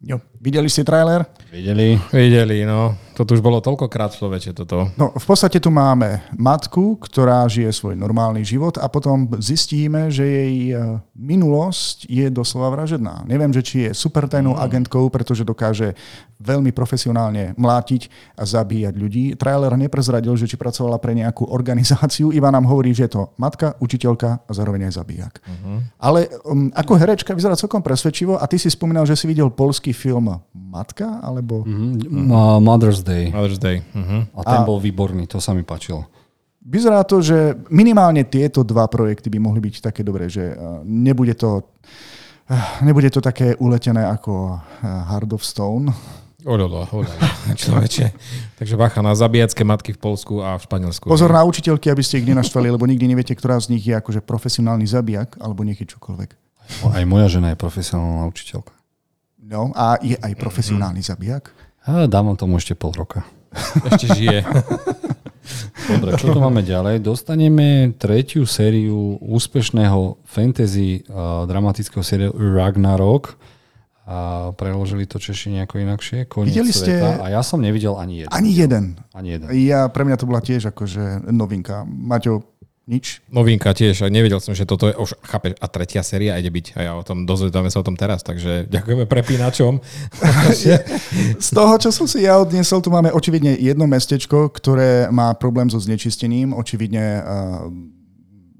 Jo. 0.00 0.24
Videli 0.38 0.70
ste 0.70 0.86
trailer? 0.86 1.26
Videli? 1.50 1.98
Videli, 2.14 2.62
no. 2.62 2.94
Toto 3.18 3.34
už 3.34 3.42
bolo 3.42 3.58
toľkokrát 3.58 4.14
človeče, 4.14 4.54
toto. 4.54 4.94
No, 4.94 5.10
v 5.10 5.26
podstate 5.26 5.58
tu 5.58 5.74
máme 5.74 6.22
matku, 6.38 6.94
ktorá 7.02 7.42
žije 7.50 7.74
svoj 7.74 7.98
normálny 7.98 8.46
život 8.46 8.78
a 8.78 8.86
potom 8.86 9.26
zistíme, 9.42 10.06
že 10.06 10.22
jej 10.22 10.54
e, 10.70 11.02
minulosť 11.18 12.06
je 12.06 12.30
doslova 12.30 12.78
vražedná. 12.78 13.26
Neviem, 13.26 13.50
že 13.50 13.66
či 13.66 13.76
je 13.90 13.90
supertajnou 13.90 14.54
mm. 14.54 14.62
agentkou, 14.62 15.10
pretože 15.10 15.42
dokáže 15.42 15.98
veľmi 16.38 16.70
profesionálne 16.70 17.58
mlátiť 17.58 18.06
a 18.38 18.46
zabíjať 18.46 18.94
ľudí. 18.94 19.24
Trailer 19.34 19.74
neprezradil, 19.74 20.38
že 20.38 20.46
či 20.46 20.54
pracovala 20.54 21.02
pre 21.02 21.10
nejakú 21.18 21.50
organizáciu, 21.50 22.30
iba 22.30 22.54
nám 22.54 22.70
hovorí, 22.70 22.94
že 22.94 23.10
je 23.10 23.18
to 23.18 23.34
matka, 23.34 23.74
učiteľka 23.82 24.46
a 24.46 24.50
zároveň 24.54 24.86
aj 24.86 24.94
zabíjak. 24.94 25.34
Uh-huh. 25.42 25.82
Ale 25.98 26.30
um, 26.46 26.70
ako 26.70 26.94
herečka 26.94 27.34
vyzerá 27.34 27.58
celkom 27.58 27.82
presvedčivo 27.82 28.38
a 28.38 28.46
ty 28.46 28.62
si 28.62 28.70
spomínal, 28.70 29.02
že 29.02 29.18
si 29.18 29.26
videl 29.26 29.50
polský 29.50 29.90
film 29.90 30.27
Matka, 30.52 31.20
alebo... 31.24 31.64
Uh-huh. 31.64 32.60
Mother's 32.60 33.00
Day. 33.00 33.30
Mother's 33.32 33.60
Day. 33.60 33.80
Uh-huh. 33.94 34.26
A 34.36 34.40
ten 34.44 34.60
a... 34.62 34.66
bol 34.66 34.78
výborný, 34.82 35.24
to 35.30 35.40
sa 35.40 35.56
mi 35.56 35.64
páčilo. 35.64 36.06
Vyzerá 36.68 37.00
to, 37.06 37.24
že 37.24 37.56
minimálne 37.72 38.28
tieto 38.28 38.60
dva 38.60 38.84
projekty 38.90 39.32
by 39.32 39.38
mohli 39.40 39.60
byť 39.64 39.74
také 39.88 40.04
dobré, 40.04 40.28
že 40.28 40.52
uh, 40.52 40.84
nebude 40.84 41.32
to, 41.32 41.64
uh, 42.52 42.84
nebude 42.84 43.08
to 43.08 43.24
také 43.24 43.56
uletené 43.56 44.04
ako 44.04 44.60
Hard 44.84 45.32
of 45.32 45.40
Stone. 45.40 45.88
Oľolo, 46.46 46.86
človeče. 47.66 48.14
Takže 48.62 48.74
bacha 48.78 49.02
na 49.02 49.10
zabíjacké 49.18 49.66
matky 49.66 49.90
v 49.90 50.00
Polsku 50.00 50.38
a 50.38 50.54
v 50.54 50.62
Španielsku. 50.70 51.10
Pozor 51.10 51.34
na 51.34 51.42
učiteľky, 51.42 51.90
aby 51.90 52.02
ste 52.06 52.22
ich 52.22 52.28
nenaštvali, 52.30 52.70
lebo 52.70 52.86
nikdy 52.86 53.10
neviete, 53.10 53.34
ktorá 53.34 53.58
z 53.58 53.74
nich 53.74 53.82
je 53.82 53.98
akože 53.98 54.22
profesionálny 54.22 54.86
zabijak 54.86 55.34
alebo 55.42 55.66
nieký 55.66 55.82
čokoľvek. 55.82 56.30
Aj 56.94 57.04
moja 57.08 57.26
žena 57.26 57.50
je 57.50 57.58
profesionálna 57.58 58.30
učiteľka. 58.30 58.77
No 59.38 59.70
a 59.72 59.96
je 60.02 60.18
aj 60.18 60.34
profesionálny 60.34 61.00
mm-hmm. 61.00 61.14
zabijak? 61.14 61.44
A 61.86 62.04
dávam 62.10 62.36
tomu 62.36 62.58
ešte 62.58 62.76
pol 62.76 62.92
roka. 62.92 63.24
Ešte 63.88 64.12
žije. 64.12 64.44
Dobre, 65.88 66.20
čo 66.20 66.36
tu 66.36 66.38
máme 66.42 66.60
ďalej? 66.60 67.00
Dostaneme 67.00 67.96
tretiu 67.96 68.44
sériu 68.44 69.16
úspešného 69.24 70.20
fantasy 70.28 71.00
uh, 71.08 71.48
dramatického 71.48 72.04
sériu 72.04 72.36
Ragnarok. 72.36 73.40
A 74.08 74.50
preložili 74.56 75.04
to 75.04 75.20
Češi 75.20 75.52
nejako 75.60 75.84
inakšie. 75.84 76.24
Koniec 76.24 76.56
Videli 76.56 76.72
sveta. 76.72 77.20
Ste... 77.20 77.20
A 77.20 77.26
ja 77.28 77.44
som 77.44 77.60
nevidel 77.60 77.92
ani 77.92 78.24
jeden. 78.24 78.32
Ani 78.32 78.50
jeden. 78.56 78.84
Ani 79.12 79.28
jeden. 79.36 79.46
Ja, 79.52 79.92
pre 79.92 80.08
mňa 80.08 80.16
to 80.16 80.24
bola 80.24 80.40
tiež 80.40 80.72
akože 80.72 81.28
novinka. 81.28 81.84
Maťo, 81.84 82.40
nič. 82.88 83.20
Novinka 83.28 83.76
tiež, 83.76 84.02
a 84.02 84.08
nevedel 84.08 84.40
som, 84.40 84.56
že 84.56 84.64
toto 84.64 84.88
je 84.88 84.96
už, 84.96 85.20
chápeš, 85.20 85.60
a 85.60 85.66
tretia 85.68 86.00
séria 86.00 86.40
ide 86.40 86.48
byť. 86.48 86.66
A 86.74 86.78
ja 86.80 86.92
o 86.96 87.04
tom 87.04 87.28
dozvedáme 87.28 87.68
sa 87.68 87.84
o 87.84 87.86
tom 87.86 88.00
teraz, 88.00 88.24
takže 88.24 88.64
ďakujeme 88.72 89.04
prepínačom. 89.04 89.84
Z 91.44 91.48
toho, 91.52 91.76
čo 91.76 91.92
som 91.92 92.08
si 92.08 92.24
ja 92.24 92.40
odniesol, 92.40 92.80
tu 92.80 92.88
máme 92.88 93.12
očividne 93.12 93.60
jedno 93.60 93.84
mestečko, 93.84 94.48
ktoré 94.48 95.12
má 95.12 95.36
problém 95.36 95.68
so 95.68 95.76
znečistením. 95.76 96.56
Očividne 96.56 97.20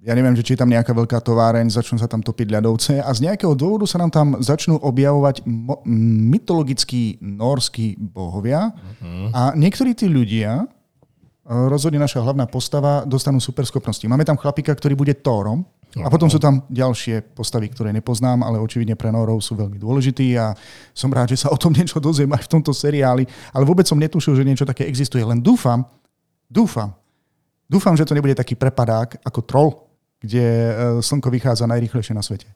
ja 0.09 0.17
neviem, 0.17 0.33
že 0.33 0.41
či 0.41 0.57
je 0.57 0.61
tam 0.65 0.73
nejaká 0.73 0.97
veľká 0.97 1.21
továreň, 1.21 1.69
začnú 1.69 2.01
sa 2.01 2.09
tam 2.09 2.25
topiť 2.25 2.49
ľadovce 2.49 2.97
a 3.05 3.11
z 3.13 3.29
nejakého 3.29 3.53
dôvodu 3.53 3.85
sa 3.85 4.01
nám 4.01 4.09
tam 4.09 4.41
začnú 4.41 4.81
objavovať 4.81 5.45
mo- 5.45 5.85
mytologickí 6.33 7.21
norskí 7.21 7.99
bohovia 8.01 8.73
uh-huh. 8.73 9.29
a 9.37 9.43
niektorí 9.53 9.93
tí 9.93 10.09
ľudia, 10.09 10.65
rozhodne 11.49 11.97
naša 11.97 12.21
hlavná 12.21 12.45
postava, 12.45 13.09
dostanú 13.09 13.41
superschopnosti. 13.41 14.05
Máme 14.05 14.29
tam 14.29 14.37
chlapika, 14.37 14.77
ktorý 14.77 14.93
bude 14.93 15.17
Thorom, 15.17 15.65
a 15.97 16.13
potom 16.13 16.29
sú 16.29 16.37
tam 16.37 16.61
ďalšie 16.69 17.33
postavy, 17.33 17.73
ktoré 17.73 17.97
nepoznám, 17.97 18.45
ale 18.45 18.61
očividne 18.61 18.93
pre 18.93 19.09
Norov 19.09 19.41
sú 19.41 19.57
veľmi 19.57 19.81
dôležití 19.81 20.37
a 20.37 20.53
som 20.93 21.09
rád, 21.09 21.33
že 21.33 21.41
sa 21.41 21.49
o 21.49 21.57
tom 21.57 21.73
niečo 21.79 21.97
dozviem 21.97 22.29
aj 22.37 22.45
v 22.45 22.53
tomto 22.53 22.77
seriáli, 22.77 23.25
ale 23.57 23.65
vôbec 23.65 23.89
som 23.89 23.97
netušil, 23.97 24.37
že 24.37 24.45
niečo 24.45 24.69
také 24.69 24.85
existuje. 24.85 25.25
Len 25.25 25.41
dúfam, 25.41 25.89
dúfam, 26.45 26.93
dúfam, 27.65 27.97
že 27.97 28.05
to 28.05 28.13
nebude 28.13 28.37
taký 28.37 28.53
prepadák 28.53 29.25
ako 29.25 29.41
troll, 29.49 29.71
kde 30.21 30.45
e, 30.45 30.73
slnko 31.01 31.33
vychádza 31.33 31.65
najrychlejšie 31.65 32.13
na 32.13 32.21
svete. 32.21 32.53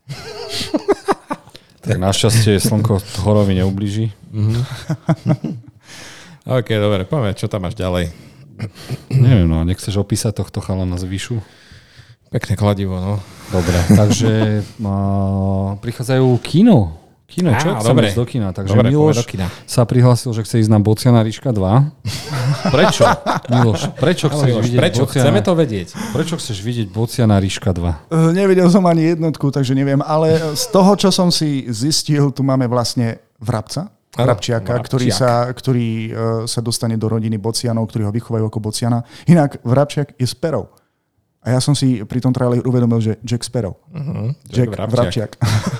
tak 1.84 1.96
našťastie 1.96 2.60
slnko 2.60 3.00
Thorovi 3.16 3.56
neublíži. 3.56 4.12
Mm-hmm. 4.28 4.62
OK, 6.60 6.68
dobre, 6.76 7.08
poďme, 7.08 7.32
čo 7.32 7.48
tam 7.48 7.64
máš 7.64 7.80
ďalej. 7.80 8.31
Neviem, 9.10 9.46
no, 9.48 9.62
nechceš 9.64 9.98
opísať 9.98 10.42
tohto 10.42 10.62
chalana 10.62 10.98
z 10.98 11.04
Vyšu? 11.06 11.38
Pekné 12.32 12.56
kladivo, 12.56 12.96
no. 12.96 13.14
Dobre, 13.52 13.76
takže 13.92 14.64
uh, 14.88 15.76
prichádzajú 15.80 16.26
kino. 16.40 17.02
Kino, 17.32 17.48
čo? 17.56 17.72
Á, 17.72 17.80
dobre. 17.80 18.12
do 18.12 18.28
kina. 18.28 18.52
Takže 18.52 18.76
dobre, 18.76 18.92
Miloš 18.92 19.24
do 19.24 19.24
kina. 19.24 19.48
sa 19.64 19.88
prihlásil, 19.88 20.36
že 20.36 20.44
chce 20.44 20.68
ísť 20.68 20.70
na 20.72 20.76
Bociana 20.84 21.24
Ríška 21.24 21.48
2. 21.48 21.64
Prečo? 22.76 23.08
Miloš, 23.48 23.80
prečo 23.96 24.28
chceš 24.28 24.48
Miloš, 24.52 24.64
vidieť 24.68 24.80
prečo? 24.84 25.02
Bociana? 25.08 25.24
Chceme 25.24 25.40
to 25.40 25.52
vedieť. 25.56 25.88
Prečo 26.12 26.34
chceš 26.36 26.58
vidieť 26.60 26.88
Bociana 26.92 27.40
Ríška 27.40 27.72
2? 27.72 28.12
Uh, 28.12 28.36
nevedel 28.36 28.68
som 28.68 28.84
ani 28.84 29.16
jednotku, 29.16 29.48
takže 29.48 29.72
neviem. 29.72 30.04
Ale 30.04 30.52
z 30.52 30.64
toho, 30.68 30.92
čo 30.92 31.08
som 31.08 31.32
si 31.32 31.64
zistil, 31.72 32.28
tu 32.36 32.44
máme 32.44 32.68
vlastne 32.68 33.24
vrabca. 33.40 33.88
Vrabčiaka, 34.12 34.76
ktorý, 34.84 35.08
sa, 35.08 35.48
ktorý 35.48 35.88
uh, 36.12 36.12
sa 36.44 36.60
dostane 36.60 37.00
do 37.00 37.08
rodiny 37.08 37.40
Bocianov, 37.40 37.88
ktorí 37.88 38.04
ho 38.04 38.12
vychovajú 38.12 38.44
ako 38.44 38.60
Bociana. 38.60 39.00
Inak 39.24 39.64
Vrabčiak 39.64 40.20
je 40.20 40.28
Sparrow. 40.28 40.68
A 41.42 41.58
ja 41.58 41.60
som 41.64 41.74
si 41.74 42.04
pri 42.06 42.22
tom 42.22 42.30
traileri 42.30 42.62
uvedomil, 42.62 43.02
že 43.02 43.18
Jack 43.26 43.42
Sparrow. 43.42 43.74
Uh-huh. 43.90 44.30
Jack, 44.46 44.78
Jack 44.78 44.90
Vrabčiak. 44.94 45.30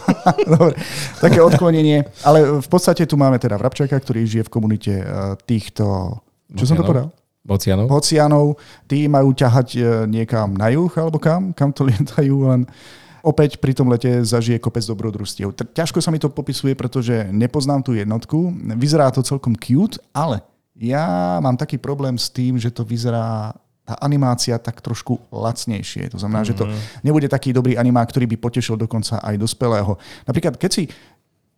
Dobre, 0.58 0.74
také 1.22 1.38
odklonenie. 1.38 2.02
Ale 2.26 2.58
v 2.58 2.68
podstate 2.72 3.06
tu 3.06 3.14
máme 3.14 3.38
teda 3.38 3.60
Vrabčiaka, 3.60 3.94
ktorý 3.94 4.26
žije 4.26 4.48
v 4.48 4.50
komunite 4.50 4.92
uh, 5.04 5.38
týchto... 5.38 6.18
Čo 6.50 6.66
Bocianov. 6.66 6.66
som 6.66 6.76
to 6.80 6.88
povedal? 6.88 7.08
Bocianov. 7.46 7.86
Bocianov. 7.86 8.46
Tí 8.90 9.06
majú 9.06 9.30
ťahať 9.36 9.68
uh, 9.78 9.84
niekam 10.08 10.56
na 10.58 10.72
juh 10.74 10.90
alebo 10.98 11.22
kam, 11.22 11.54
kam 11.54 11.70
to 11.70 11.86
lietajú 11.90 12.48
len 12.48 12.66
opäť 13.22 13.62
pri 13.62 13.72
tom 13.72 13.88
lete 13.88 14.26
zažije 14.26 14.58
kopec 14.58 14.82
dobrodružstiev. 14.82 15.54
Ťažko 15.54 16.02
sa 16.02 16.10
mi 16.10 16.18
to 16.18 16.28
popisuje, 16.28 16.74
pretože 16.74 17.30
nepoznám 17.30 17.80
tú 17.86 17.94
jednotku. 17.94 18.52
Vyzerá 18.76 19.08
to 19.14 19.22
celkom 19.22 19.54
cute, 19.56 19.96
ale 20.12 20.42
ja 20.76 21.38
mám 21.38 21.54
taký 21.54 21.78
problém 21.78 22.18
s 22.18 22.28
tým, 22.28 22.58
že 22.58 22.74
to 22.74 22.82
vyzerá 22.82 23.54
tá 23.82 23.98
animácia 23.98 24.54
tak 24.62 24.78
trošku 24.78 25.18
lacnejšie. 25.34 26.14
To 26.14 26.18
znamená, 26.18 26.46
mm-hmm. 26.46 26.54
že 26.54 26.58
to 26.58 26.70
mhm. 26.70 26.78
nebude 27.02 27.26
taký 27.26 27.50
dobrý 27.50 27.74
animák, 27.74 28.14
ktorý 28.14 28.30
by 28.30 28.36
potešil 28.38 28.78
dokonca 28.78 29.18
aj 29.18 29.34
dospelého. 29.34 29.98
Napríklad, 30.22 30.54
keď 30.54 30.70
si 30.70 30.82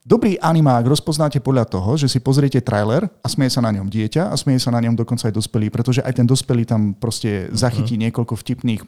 Dobrý 0.05 0.37
animák 0.37 0.85
rozpoznáte 0.85 1.41
podľa 1.41 1.65
toho, 1.65 1.97
že 1.97 2.13
si 2.13 2.21
pozriete 2.21 2.61
trailer 2.61 3.09
a 3.25 3.27
smieje 3.27 3.57
sa 3.57 3.65
na 3.65 3.73
ňom 3.73 3.89
dieťa 3.89 4.29
a 4.29 4.37
smieje 4.37 4.61
sa 4.61 4.69
na 4.69 4.85
ňom 4.85 4.93
dokonca 5.01 5.33
aj 5.33 5.33
dospelý, 5.33 5.73
pretože 5.73 6.05
aj 6.05 6.21
ten 6.21 6.29
dospelý 6.29 6.69
tam 6.69 6.93
proste 6.93 7.49
mhm. 7.49 7.57
zachytí 7.57 7.97
niekoľko 7.97 8.37
vtipných 8.37 8.85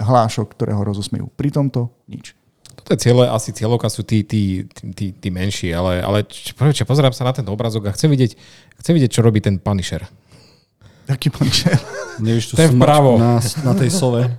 hlášok, 0.00 0.56
ktoré 0.56 0.72
ho 0.72 0.80
rozosmejú. 0.88 1.28
Pri 1.36 1.52
tomto 1.52 1.92
nič. 2.08 2.32
Toto 2.80 2.96
je 2.96 3.04
cieľe, 3.04 3.28
asi 3.28 3.52
cieľovka 3.52 3.92
sú 3.92 4.08
tí, 4.08 4.24
tí, 4.24 4.64
tí, 4.96 5.12
tí 5.12 5.28
menší, 5.28 5.68
ale, 5.76 6.00
ale 6.00 6.24
čo, 6.24 6.56
čo, 6.56 6.88
pozerám 6.88 7.12
sa 7.12 7.28
na 7.28 7.36
ten 7.36 7.44
obrazok 7.44 7.92
a 7.92 7.94
chcem 7.94 8.08
vidieť, 8.08 8.32
chcem 8.80 8.96
vidieť, 8.96 9.12
čo 9.12 9.20
robí 9.20 9.44
ten 9.44 9.60
Punisher. 9.60 10.08
Aký 11.12 11.28
Punisher? 11.28 11.76
Nevíš 12.24 12.48
tu 12.48 12.56
ten 12.56 12.72
vpravo. 12.72 13.20
Na, 13.20 13.36
na 13.68 13.72
tej 13.76 13.92
sove. 13.92 14.24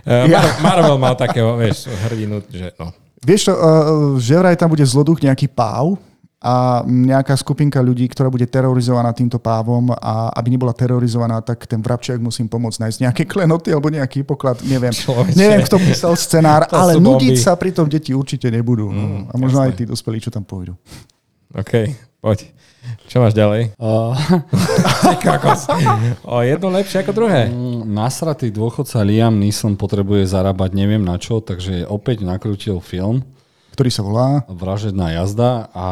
Eh, 0.00 0.28
Mar- 0.32 0.60
Marvel 0.64 0.96
mal 0.96 1.12
takého, 1.12 1.60
vieš, 1.60 1.88
hrdinu, 2.08 2.40
že 2.48 2.72
no, 2.80 2.92
Vieš 3.20 3.52
čo, 3.52 3.54
uh, 3.54 3.60
že 4.16 4.34
vraj 4.40 4.56
tam 4.56 4.72
bude 4.72 4.84
zloduch 4.84 5.20
nejaký 5.20 5.52
páv 5.52 6.00
a 6.40 6.80
nejaká 6.88 7.36
skupinka 7.36 7.84
ľudí, 7.84 8.08
ktorá 8.08 8.32
bude 8.32 8.48
terorizovaná 8.48 9.12
týmto 9.12 9.36
pávom 9.36 9.92
a 9.92 10.32
aby 10.40 10.56
nebola 10.56 10.72
terorizovaná, 10.72 11.44
tak 11.44 11.68
ten 11.68 11.84
vrabčiak 11.84 12.16
musím 12.16 12.48
pomôcť 12.48 12.80
nájsť 12.80 12.98
nejaké 13.04 13.22
klenoty 13.28 13.76
alebo 13.76 13.92
nejaký 13.92 14.24
poklad, 14.24 14.56
neviem. 14.64 14.88
Človeče. 15.04 15.36
Neviem, 15.36 15.60
kto 15.68 15.76
písal 15.76 16.16
scenár, 16.16 16.64
to 16.72 16.80
ale 16.80 16.96
nudiť 16.96 17.36
sa 17.36 17.60
pri 17.60 17.76
tom 17.76 17.92
deti 17.92 18.16
určite 18.16 18.48
nebudú. 18.48 18.88
No. 18.88 19.04
Mm. 19.04 19.22
A 19.28 19.34
možno 19.36 19.60
jasné. 19.60 19.68
aj 19.68 19.76
tí 19.76 19.84
dospelí, 19.84 20.16
čo 20.16 20.32
tam 20.32 20.48
pôjdu. 20.48 20.72
OK, 21.52 21.92
poď. 22.24 22.48
Čo 23.10 23.22
máš 23.22 23.34
ďalej? 23.34 23.74
Uh... 23.76 24.14
o 26.34 26.40
jedno 26.44 26.68
lepšie 26.70 27.02
ako 27.02 27.12
druhé. 27.12 27.50
Mm, 27.50 27.90
nasratý 27.90 28.54
dôchodca 28.54 29.02
Liam 29.02 29.36
Neeson 29.36 29.74
potrebuje 29.74 30.30
zarábať 30.30 30.70
neviem 30.76 31.02
na 31.02 31.18
čo, 31.18 31.42
takže 31.42 31.86
opäť 31.88 32.22
nakrútil 32.22 32.78
film. 32.78 33.26
Ktorý 33.74 33.90
sa 33.90 34.02
volá? 34.04 34.28
Vražedná 34.50 35.14
jazda 35.16 35.72
a 35.72 35.86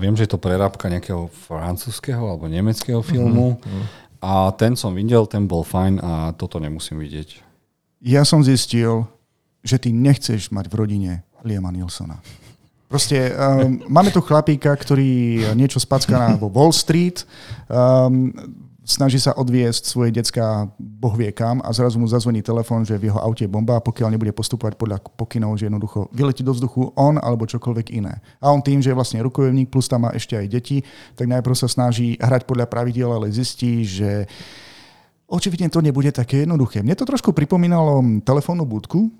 viem, 0.00 0.16
že 0.16 0.24
je 0.24 0.32
to 0.32 0.40
prerábka 0.40 0.88
nejakého 0.88 1.28
francúzského 1.44 2.22
alebo 2.22 2.48
nemeckého 2.48 3.04
filmu. 3.04 3.60
Uh-huh. 3.60 3.84
A 4.20 4.52
ten 4.56 4.72
som 4.72 4.96
videl, 4.96 5.28
ten 5.28 5.44
bol 5.44 5.60
fajn 5.60 6.00
a 6.00 6.12
toto 6.36 6.56
nemusím 6.56 7.00
vidieť. 7.00 7.44
Ja 8.00 8.24
som 8.24 8.40
zistil, 8.40 9.04
že 9.60 9.76
ty 9.76 9.92
nechceš 9.92 10.48
mať 10.48 10.72
v 10.72 10.74
rodine 10.80 11.12
Liama 11.44 11.68
Nilsona. 11.72 12.20
Proste 12.90 13.30
um, 13.30 13.78
máme 13.86 14.10
tu 14.10 14.18
chlapíka, 14.18 14.74
ktorý 14.74 15.38
niečo 15.54 15.78
spacká 15.78 16.18
na 16.18 16.34
Wall 16.42 16.74
Street, 16.74 17.22
um, 17.70 18.34
snaží 18.82 19.22
sa 19.22 19.30
odviesť 19.38 19.86
svoje 19.86 20.10
decka 20.10 20.66
boh 20.74 21.14
vie 21.14 21.30
kam 21.30 21.62
a 21.62 21.70
zrazu 21.70 22.02
mu 22.02 22.10
zazvoní 22.10 22.42
telefón, 22.42 22.82
že 22.82 22.98
v 22.98 23.06
jeho 23.06 23.22
aute 23.22 23.46
je 23.46 23.52
bomba 23.52 23.78
a 23.78 23.84
pokiaľ 23.84 24.10
nebude 24.10 24.34
postupovať 24.34 24.74
podľa 24.74 24.98
pokynov, 25.14 25.54
že 25.54 25.70
jednoducho 25.70 26.10
vyletí 26.10 26.42
do 26.42 26.50
vzduchu 26.50 26.90
on 26.98 27.14
alebo 27.22 27.46
čokoľvek 27.46 27.94
iné. 27.94 28.18
A 28.42 28.50
on 28.50 28.58
tým, 28.58 28.82
že 28.82 28.90
je 28.90 28.98
vlastne 28.98 29.22
rukojemník 29.22 29.70
plus 29.70 29.86
tam 29.86 30.02
má 30.02 30.10
ešte 30.10 30.34
aj 30.34 30.50
deti, 30.50 30.82
tak 31.14 31.30
najprv 31.30 31.54
sa 31.54 31.70
snaží 31.70 32.18
hrať 32.18 32.42
podľa 32.42 32.66
pravidiel, 32.66 33.14
ale 33.14 33.30
zistí, 33.30 33.86
že 33.86 34.26
očividne 35.30 35.70
to 35.70 35.78
nebude 35.78 36.10
také 36.10 36.42
jednoduché. 36.42 36.82
Mne 36.82 36.98
to 36.98 37.06
trošku 37.06 37.30
pripomínalo 37.30 38.02
telefónnu 38.26 38.66
budku, 38.66 39.14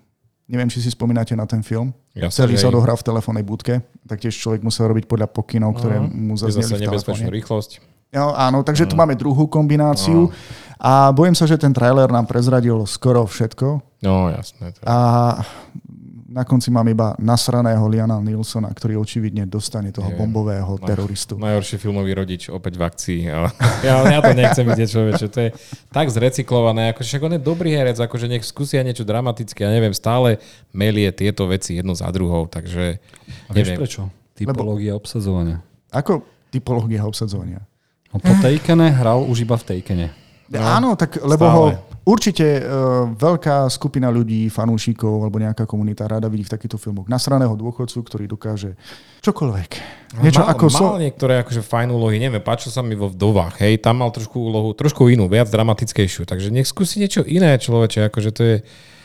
Neviem, 0.51 0.67
či 0.67 0.83
si 0.83 0.91
spomínate 0.91 1.39
na 1.39 1.47
ten 1.47 1.63
film. 1.63 1.95
Ja 2.11 2.27
Celý 2.27 2.59
sa 2.59 2.67
odohral 2.75 2.99
v 2.99 3.07
telefónnej 3.07 3.47
budke. 3.47 3.87
Taktiež 4.03 4.35
človek 4.35 4.67
musel 4.67 4.91
robiť 4.91 5.07
podľa 5.07 5.31
pokynov, 5.31 5.79
ktoré 5.79 6.03
uh-huh. 6.03 6.11
mu 6.11 6.35
zazneli 6.35 6.67
zase 6.67 6.75
v 6.75 6.91
telefóne. 6.91 7.25
rýchlosť. 7.31 7.71
Jo, 8.11 8.35
áno, 8.35 8.67
takže 8.67 8.85
Mhm. 8.85 8.91
tu 8.91 8.95
máme 8.99 9.15
druhú 9.15 9.47
kombináciu. 9.47 10.35
A 10.83 11.15
bojím 11.15 11.39
sa, 11.39 11.47
že 11.47 11.55
ten 11.55 11.71
trailer 11.71 12.11
nám 12.11 12.27
prezradil 12.27 12.83
skoro 12.89 13.23
všetko. 13.23 13.79
No, 14.03 14.27
jasné. 14.35 14.75
To... 14.75 14.81
A 14.83 14.97
na 16.31 16.47
konci 16.47 16.71
mám 16.71 16.87
iba 16.87 17.19
nasraného 17.19 17.83
Liana 17.91 18.23
Nilsona, 18.23 18.71
ktorý 18.71 19.03
očividne 19.03 19.51
dostane 19.51 19.91
toho 19.91 20.07
Je. 20.07 20.15
bombového 20.15 20.79
teroristu. 20.79 21.35
Najhorší 21.35 21.83
filmový 21.83 22.15
rodič 22.15 22.47
opäť 22.47 22.79
v 22.79 22.83
akcii. 22.87 23.21
Ale 23.27 23.51
ja, 23.87 23.95
ja 24.07 24.21
to 24.23 24.33
nechcem 24.39 24.63
vidieť 24.63 24.89
človeče. 24.95 25.27
To 25.27 25.39
je 25.43 25.51
tak 25.91 26.07
zrecyklované. 26.07 26.95
Ako, 26.95 27.03
však 27.03 27.23
on 27.27 27.35
je 27.35 27.43
dobrý 27.43 27.75
herec, 27.75 27.99
akože 27.99 28.31
nech 28.31 28.47
skúsia 28.47 28.87
niečo 28.87 29.03
dramatické. 29.03 29.67
Ja 29.67 29.75
neviem, 29.75 29.91
stále 29.91 30.39
melie 30.71 31.11
tieto 31.11 31.51
veci 31.51 31.83
jedno 31.83 31.99
za 31.99 32.07
druhou. 32.15 32.47
Takže 32.47 33.03
A 33.47 33.51
vieš 33.51 33.75
neviem. 33.75 33.81
prečo? 33.83 34.03
Typológia 34.39 34.95
obsadzovania. 34.95 35.59
Ako 35.91 36.23
typológia 36.55 37.03
obsadzovania? 37.03 37.67
No 38.15 38.23
po 38.23 38.31
Takene 38.39 38.95
hral 38.95 39.27
už 39.27 39.43
iba 39.43 39.59
v 39.59 39.65
Takene. 39.67 40.07
No, 40.51 40.59
Áno, 40.59 40.89
tak 40.95 41.15
lebo 41.17 41.47
stále. 41.47 41.55
ho 41.55 41.65
určite 42.03 42.43
uh, 42.59 42.63
veľká 43.09 43.71
skupina 43.71 44.11
ľudí, 44.11 44.51
fanúšikov 44.51 45.23
alebo 45.23 45.39
nejaká 45.39 45.63
komunita 45.63 46.05
rada 46.05 46.27
vidí 46.27 46.43
v 46.43 46.51
takýchto 46.51 46.75
filmoch 46.75 47.07
nasraného 47.07 47.55
dôchodcu, 47.55 47.99
ktorý 48.03 48.25
dokáže 48.27 48.75
čokoľvek. 49.21 49.71
Niečo 50.19 50.43
mal, 50.43 50.51
ako 50.51 50.65
mal 50.67 50.81
so... 50.83 50.99
niektoré 50.99 51.39
akože 51.41 51.63
fajn 51.63 51.89
úlohy, 51.89 52.19
neviem, 52.19 52.43
páčil 52.43 52.69
sa 52.69 52.83
mi 52.83 52.93
vo 52.93 53.07
vdovách, 53.07 53.63
hej, 53.63 53.79
tam 53.79 54.03
mal 54.03 54.11
trošku 54.11 54.35
úlohu, 54.35 54.75
trošku 54.75 55.07
inú, 55.07 55.31
viac 55.31 55.47
dramatickejšiu, 55.47 56.27
takže 56.27 56.51
nech 56.51 56.67
skúsi 56.67 56.99
niečo 56.99 57.23
iné, 57.23 57.55
človeče, 57.55 58.11
akože 58.11 58.31
to 58.33 58.43
je, 58.43 58.57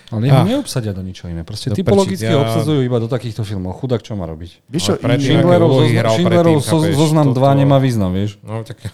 Ale 0.05 0.21
jeho 0.23 0.37
Ah. 0.37 0.45
neobsadia 0.47 0.93
do 0.93 1.01
ničo 1.01 1.25
iné. 1.25 1.41
Proste 1.41 1.69
No 1.69 1.75
typologicky 1.75 2.25
ja- 2.25 2.37
obsadzujú 2.37 2.77
iba 2.79 3.01
do 3.01 3.05
takýchto 3.05 3.41
filmov. 3.41 3.73
Chudák 3.75 4.01
čo 4.01 4.13
má 4.13 4.29
robiť? 4.29 4.61
Vieš 4.65 4.83
čo, 4.83 4.93
aké 4.95 5.17
Schindlerov, 5.17 6.61
zo- 6.61 6.93
zoznam 6.93 7.27
2 7.27 7.33
toto- 7.33 7.57
nemá 7.57 7.77
význam, 7.77 8.13
vieš? 8.13 8.37
no 8.41 8.61
tak, 8.61 8.77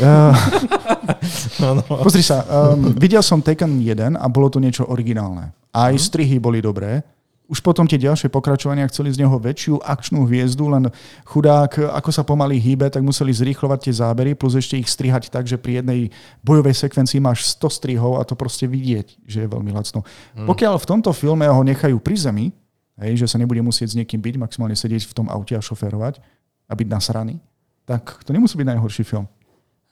Uh, 1.10 1.74
áno. 1.76 1.82
pozri 2.02 2.22
sa, 2.22 2.42
um, 2.44 2.94
videl 2.94 3.22
som 3.22 3.42
Taken 3.42 3.80
1 3.80 4.16
a 4.16 4.26
bolo 4.28 4.48
to 4.48 4.58
niečo 4.58 4.86
originálne. 4.86 5.50
Aj 5.70 5.92
Mhm. 5.94 6.02
strihy 6.02 6.36
boli 6.38 6.58
dobré. 6.58 7.02
Už 7.50 7.58
potom 7.58 7.82
tie 7.82 7.98
ďalšie 7.98 8.30
pokračovania 8.30 8.86
chceli 8.86 9.10
z 9.10 9.26
neho 9.26 9.34
väčšiu 9.34 9.82
akčnú 9.82 10.22
hviezdu, 10.22 10.70
len 10.70 10.86
chudák, 11.26 11.82
ako 11.98 12.10
sa 12.14 12.22
pomaly 12.22 12.62
hýbe, 12.62 12.86
tak 12.86 13.02
museli 13.02 13.34
zrýchlovať 13.34 13.90
tie 13.90 13.94
zábery, 13.98 14.38
plus 14.38 14.54
ešte 14.54 14.78
ich 14.78 14.86
strihať 14.86 15.34
tak, 15.34 15.50
že 15.50 15.58
pri 15.58 15.82
jednej 15.82 16.14
bojovej 16.46 16.78
sekvencii 16.78 17.18
máš 17.18 17.50
100 17.58 17.66
strihov 17.74 18.22
a 18.22 18.22
to 18.22 18.38
proste 18.38 18.70
vidieť, 18.70 19.26
že 19.26 19.42
je 19.42 19.48
veľmi 19.50 19.74
lacno. 19.74 20.06
Mhm. 20.38 20.46
Pokiaľ 20.46 20.78
v 20.78 20.86
tomto 20.94 21.10
filme 21.10 21.42
ho 21.50 21.62
nechajú 21.66 21.98
pri 21.98 22.14
zemi, 22.14 22.54
hej, 23.02 23.18
že 23.18 23.26
sa 23.26 23.34
nebude 23.34 23.58
musieť 23.66 23.94
s 23.94 23.98
niekým 23.98 24.22
byť, 24.22 24.38
maximálne 24.38 24.78
sedieť 24.78 25.10
v 25.10 25.14
tom 25.18 25.26
aute 25.26 25.58
a 25.58 25.62
šoférovať 25.64 26.22
a 26.70 26.72
byť 26.78 26.86
nasraný, 26.86 27.42
tak 27.82 28.22
to 28.22 28.30
nemusí 28.30 28.54
byť 28.54 28.78
najhorší 28.78 29.02
film. 29.02 29.26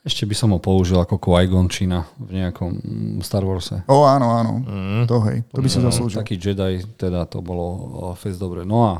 Ešte 0.09 0.25
by 0.25 0.33
som 0.33 0.49
ho 0.49 0.57
použil 0.57 0.97
ako 0.97 1.21
Qui-Gon 1.21 1.69
Čina 1.69 2.01
v 2.17 2.41
nejakom 2.41 2.73
Star 3.21 3.45
Warse. 3.45 3.85
O, 3.85 4.09
áno, 4.09 4.33
áno. 4.33 4.53
Mm. 4.65 5.05
To 5.05 5.21
hej, 5.29 5.45
to 5.53 5.61
by 5.61 5.69
si 5.69 5.77
No, 5.77 5.93
zaslúžil. 5.93 6.17
Taký 6.17 6.41
Jedi, 6.41 6.81
teda 6.97 7.29
to 7.29 7.45
bolo 7.45 7.61
o, 7.61 8.17
fest 8.17 8.41
dobre. 8.41 8.65
No 8.65 8.89
a 8.89 8.93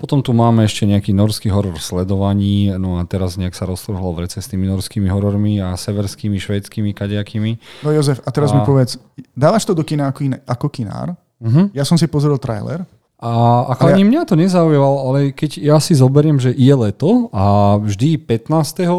potom 0.00 0.24
tu 0.24 0.32
máme 0.32 0.64
ešte 0.64 0.88
nejaký 0.88 1.12
norský 1.12 1.52
horor 1.52 1.76
sledovaní, 1.76 2.72
no 2.80 2.96
a 2.96 3.04
teraz 3.04 3.36
nejak 3.36 3.52
sa 3.52 3.68
roztrhlo 3.68 4.16
v 4.16 4.24
rece 4.24 4.40
s 4.40 4.48
tými 4.48 4.64
norskými 4.64 5.12
horormi 5.12 5.60
a 5.60 5.76
severskými, 5.76 6.40
švédskymi, 6.40 6.96
kadejakými. 6.96 7.84
No 7.84 7.92
Jozef, 7.92 8.24
a 8.24 8.32
teraz 8.32 8.48
A- 8.50 8.56
mi 8.56 8.64
povedz, 8.64 8.96
dávaš 9.36 9.68
to 9.68 9.76
do 9.76 9.84
kina 9.84 10.08
ako, 10.08 10.24
iné, 10.24 10.40
ako 10.48 10.72
kinár? 10.72 11.12
Uh-huh. 11.36 11.68
Ja 11.76 11.84
som 11.84 12.00
si 12.00 12.08
pozrel 12.08 12.40
trailer. 12.40 12.88
A 13.16 13.72
Ale 13.72 13.96
ani 13.96 14.04
mňa 14.04 14.28
to 14.28 14.36
nezaujalo, 14.36 15.08
ale 15.08 15.32
keď 15.32 15.56
ja 15.56 15.80
si 15.80 15.96
zoberiem, 15.96 16.36
že 16.36 16.52
je 16.52 16.74
leto 16.76 17.32
a 17.32 17.76
vždy 17.80 18.20
15. 18.20 18.84
eh, 18.84 18.92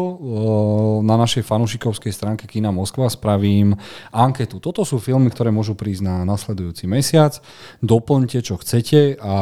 na 1.06 1.14
našej 1.14 1.46
fanúšikovskej 1.46 2.10
stránke 2.10 2.50
Kina 2.50 2.74
Moskva 2.74 3.06
spravím 3.06 3.78
anketu. 4.10 4.58
Toto 4.58 4.82
sú 4.82 4.98
filmy, 4.98 5.30
ktoré 5.30 5.54
môžu 5.54 5.78
prísť 5.78 6.02
na 6.02 6.26
nasledujúci 6.26 6.90
mesiac. 6.90 7.38
Doplňte, 7.78 8.42
čo 8.42 8.58
chcete 8.58 9.22
a 9.22 9.34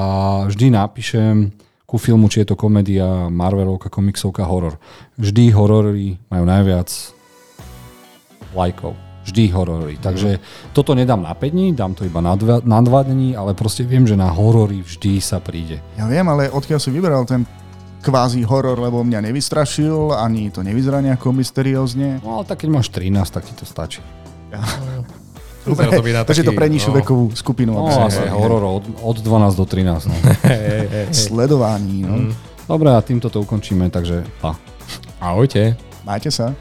vždy 0.45 0.77
napíšem 0.77 1.57
ku 1.89 1.97
filmu, 1.97 2.29
či 2.29 2.45
je 2.45 2.53
to 2.53 2.57
komédia, 2.61 3.33
Marvelovka, 3.33 3.89
komiksovka, 3.89 4.45
horor. 4.45 4.77
Vždy 5.17 5.57
horory 5.57 6.21
majú 6.29 6.45
najviac 6.45 6.91
lajkov. 8.53 9.06
Vždy 9.27 9.51
horory. 9.51 9.99
Takže 9.99 10.39
toto 10.71 10.95
nedám 10.95 11.19
na 11.19 11.35
5 11.35 11.51
dní, 11.51 11.75
dám 11.75 11.99
to 11.99 12.07
iba 12.07 12.23
na 12.23 12.39
2, 12.39 12.62
na 12.62 12.79
2 12.79 13.11
dní, 13.11 13.35
ale 13.35 13.59
proste 13.59 13.83
viem, 13.83 14.07
že 14.07 14.15
na 14.15 14.31
horory 14.31 14.87
vždy 14.87 15.19
sa 15.19 15.43
príde. 15.43 15.83
Ja 15.99 16.07
viem, 16.07 16.23
ale 16.31 16.47
odkiaľ 16.47 16.79
si 16.79 16.95
vyberal 16.95 17.27
ten 17.27 17.43
kvázi 18.07 18.47
horor, 18.47 18.79
lebo 18.79 19.03
mňa 19.03 19.27
nevystrašil, 19.27 20.15
ani 20.15 20.55
to 20.55 20.62
nevyzerá 20.62 21.03
nejako 21.03 21.35
mysteriózne. 21.43 22.23
No 22.23 22.39
ale 22.39 22.45
tak 22.47 22.62
keď 22.62 22.69
máš 22.71 22.95
13, 22.95 23.19
tak 23.35 23.43
ti 23.43 23.55
to 23.59 23.67
stačí. 23.67 23.99
Dobre, 25.67 25.91
to 25.91 25.99
na 25.99 26.23
takže 26.23 26.47
to 26.47 26.55
pre 26.55 26.71
nižšiu 26.71 26.95
no. 26.95 26.97
vekovú 27.03 27.25
skupinu. 27.35 27.75
No 27.75 27.91
asi 28.07 28.23
horor 28.31 28.62
od, 28.62 28.87
od 29.03 29.17
12 29.19 29.59
do 29.59 29.67
13. 29.67 30.07
No. 30.07 30.17
Sledování. 31.27 32.07
No. 32.07 32.15
Mm. 32.15 32.33
Dobre, 32.71 32.95
a 32.95 33.03
týmto 33.03 33.27
to 33.31 33.43
ukončíme, 33.43 33.91
takže 33.91 34.23
pa. 34.39 34.55
Ahojte. 35.19 35.75
Majte 36.07 36.31
sa. 36.31 36.55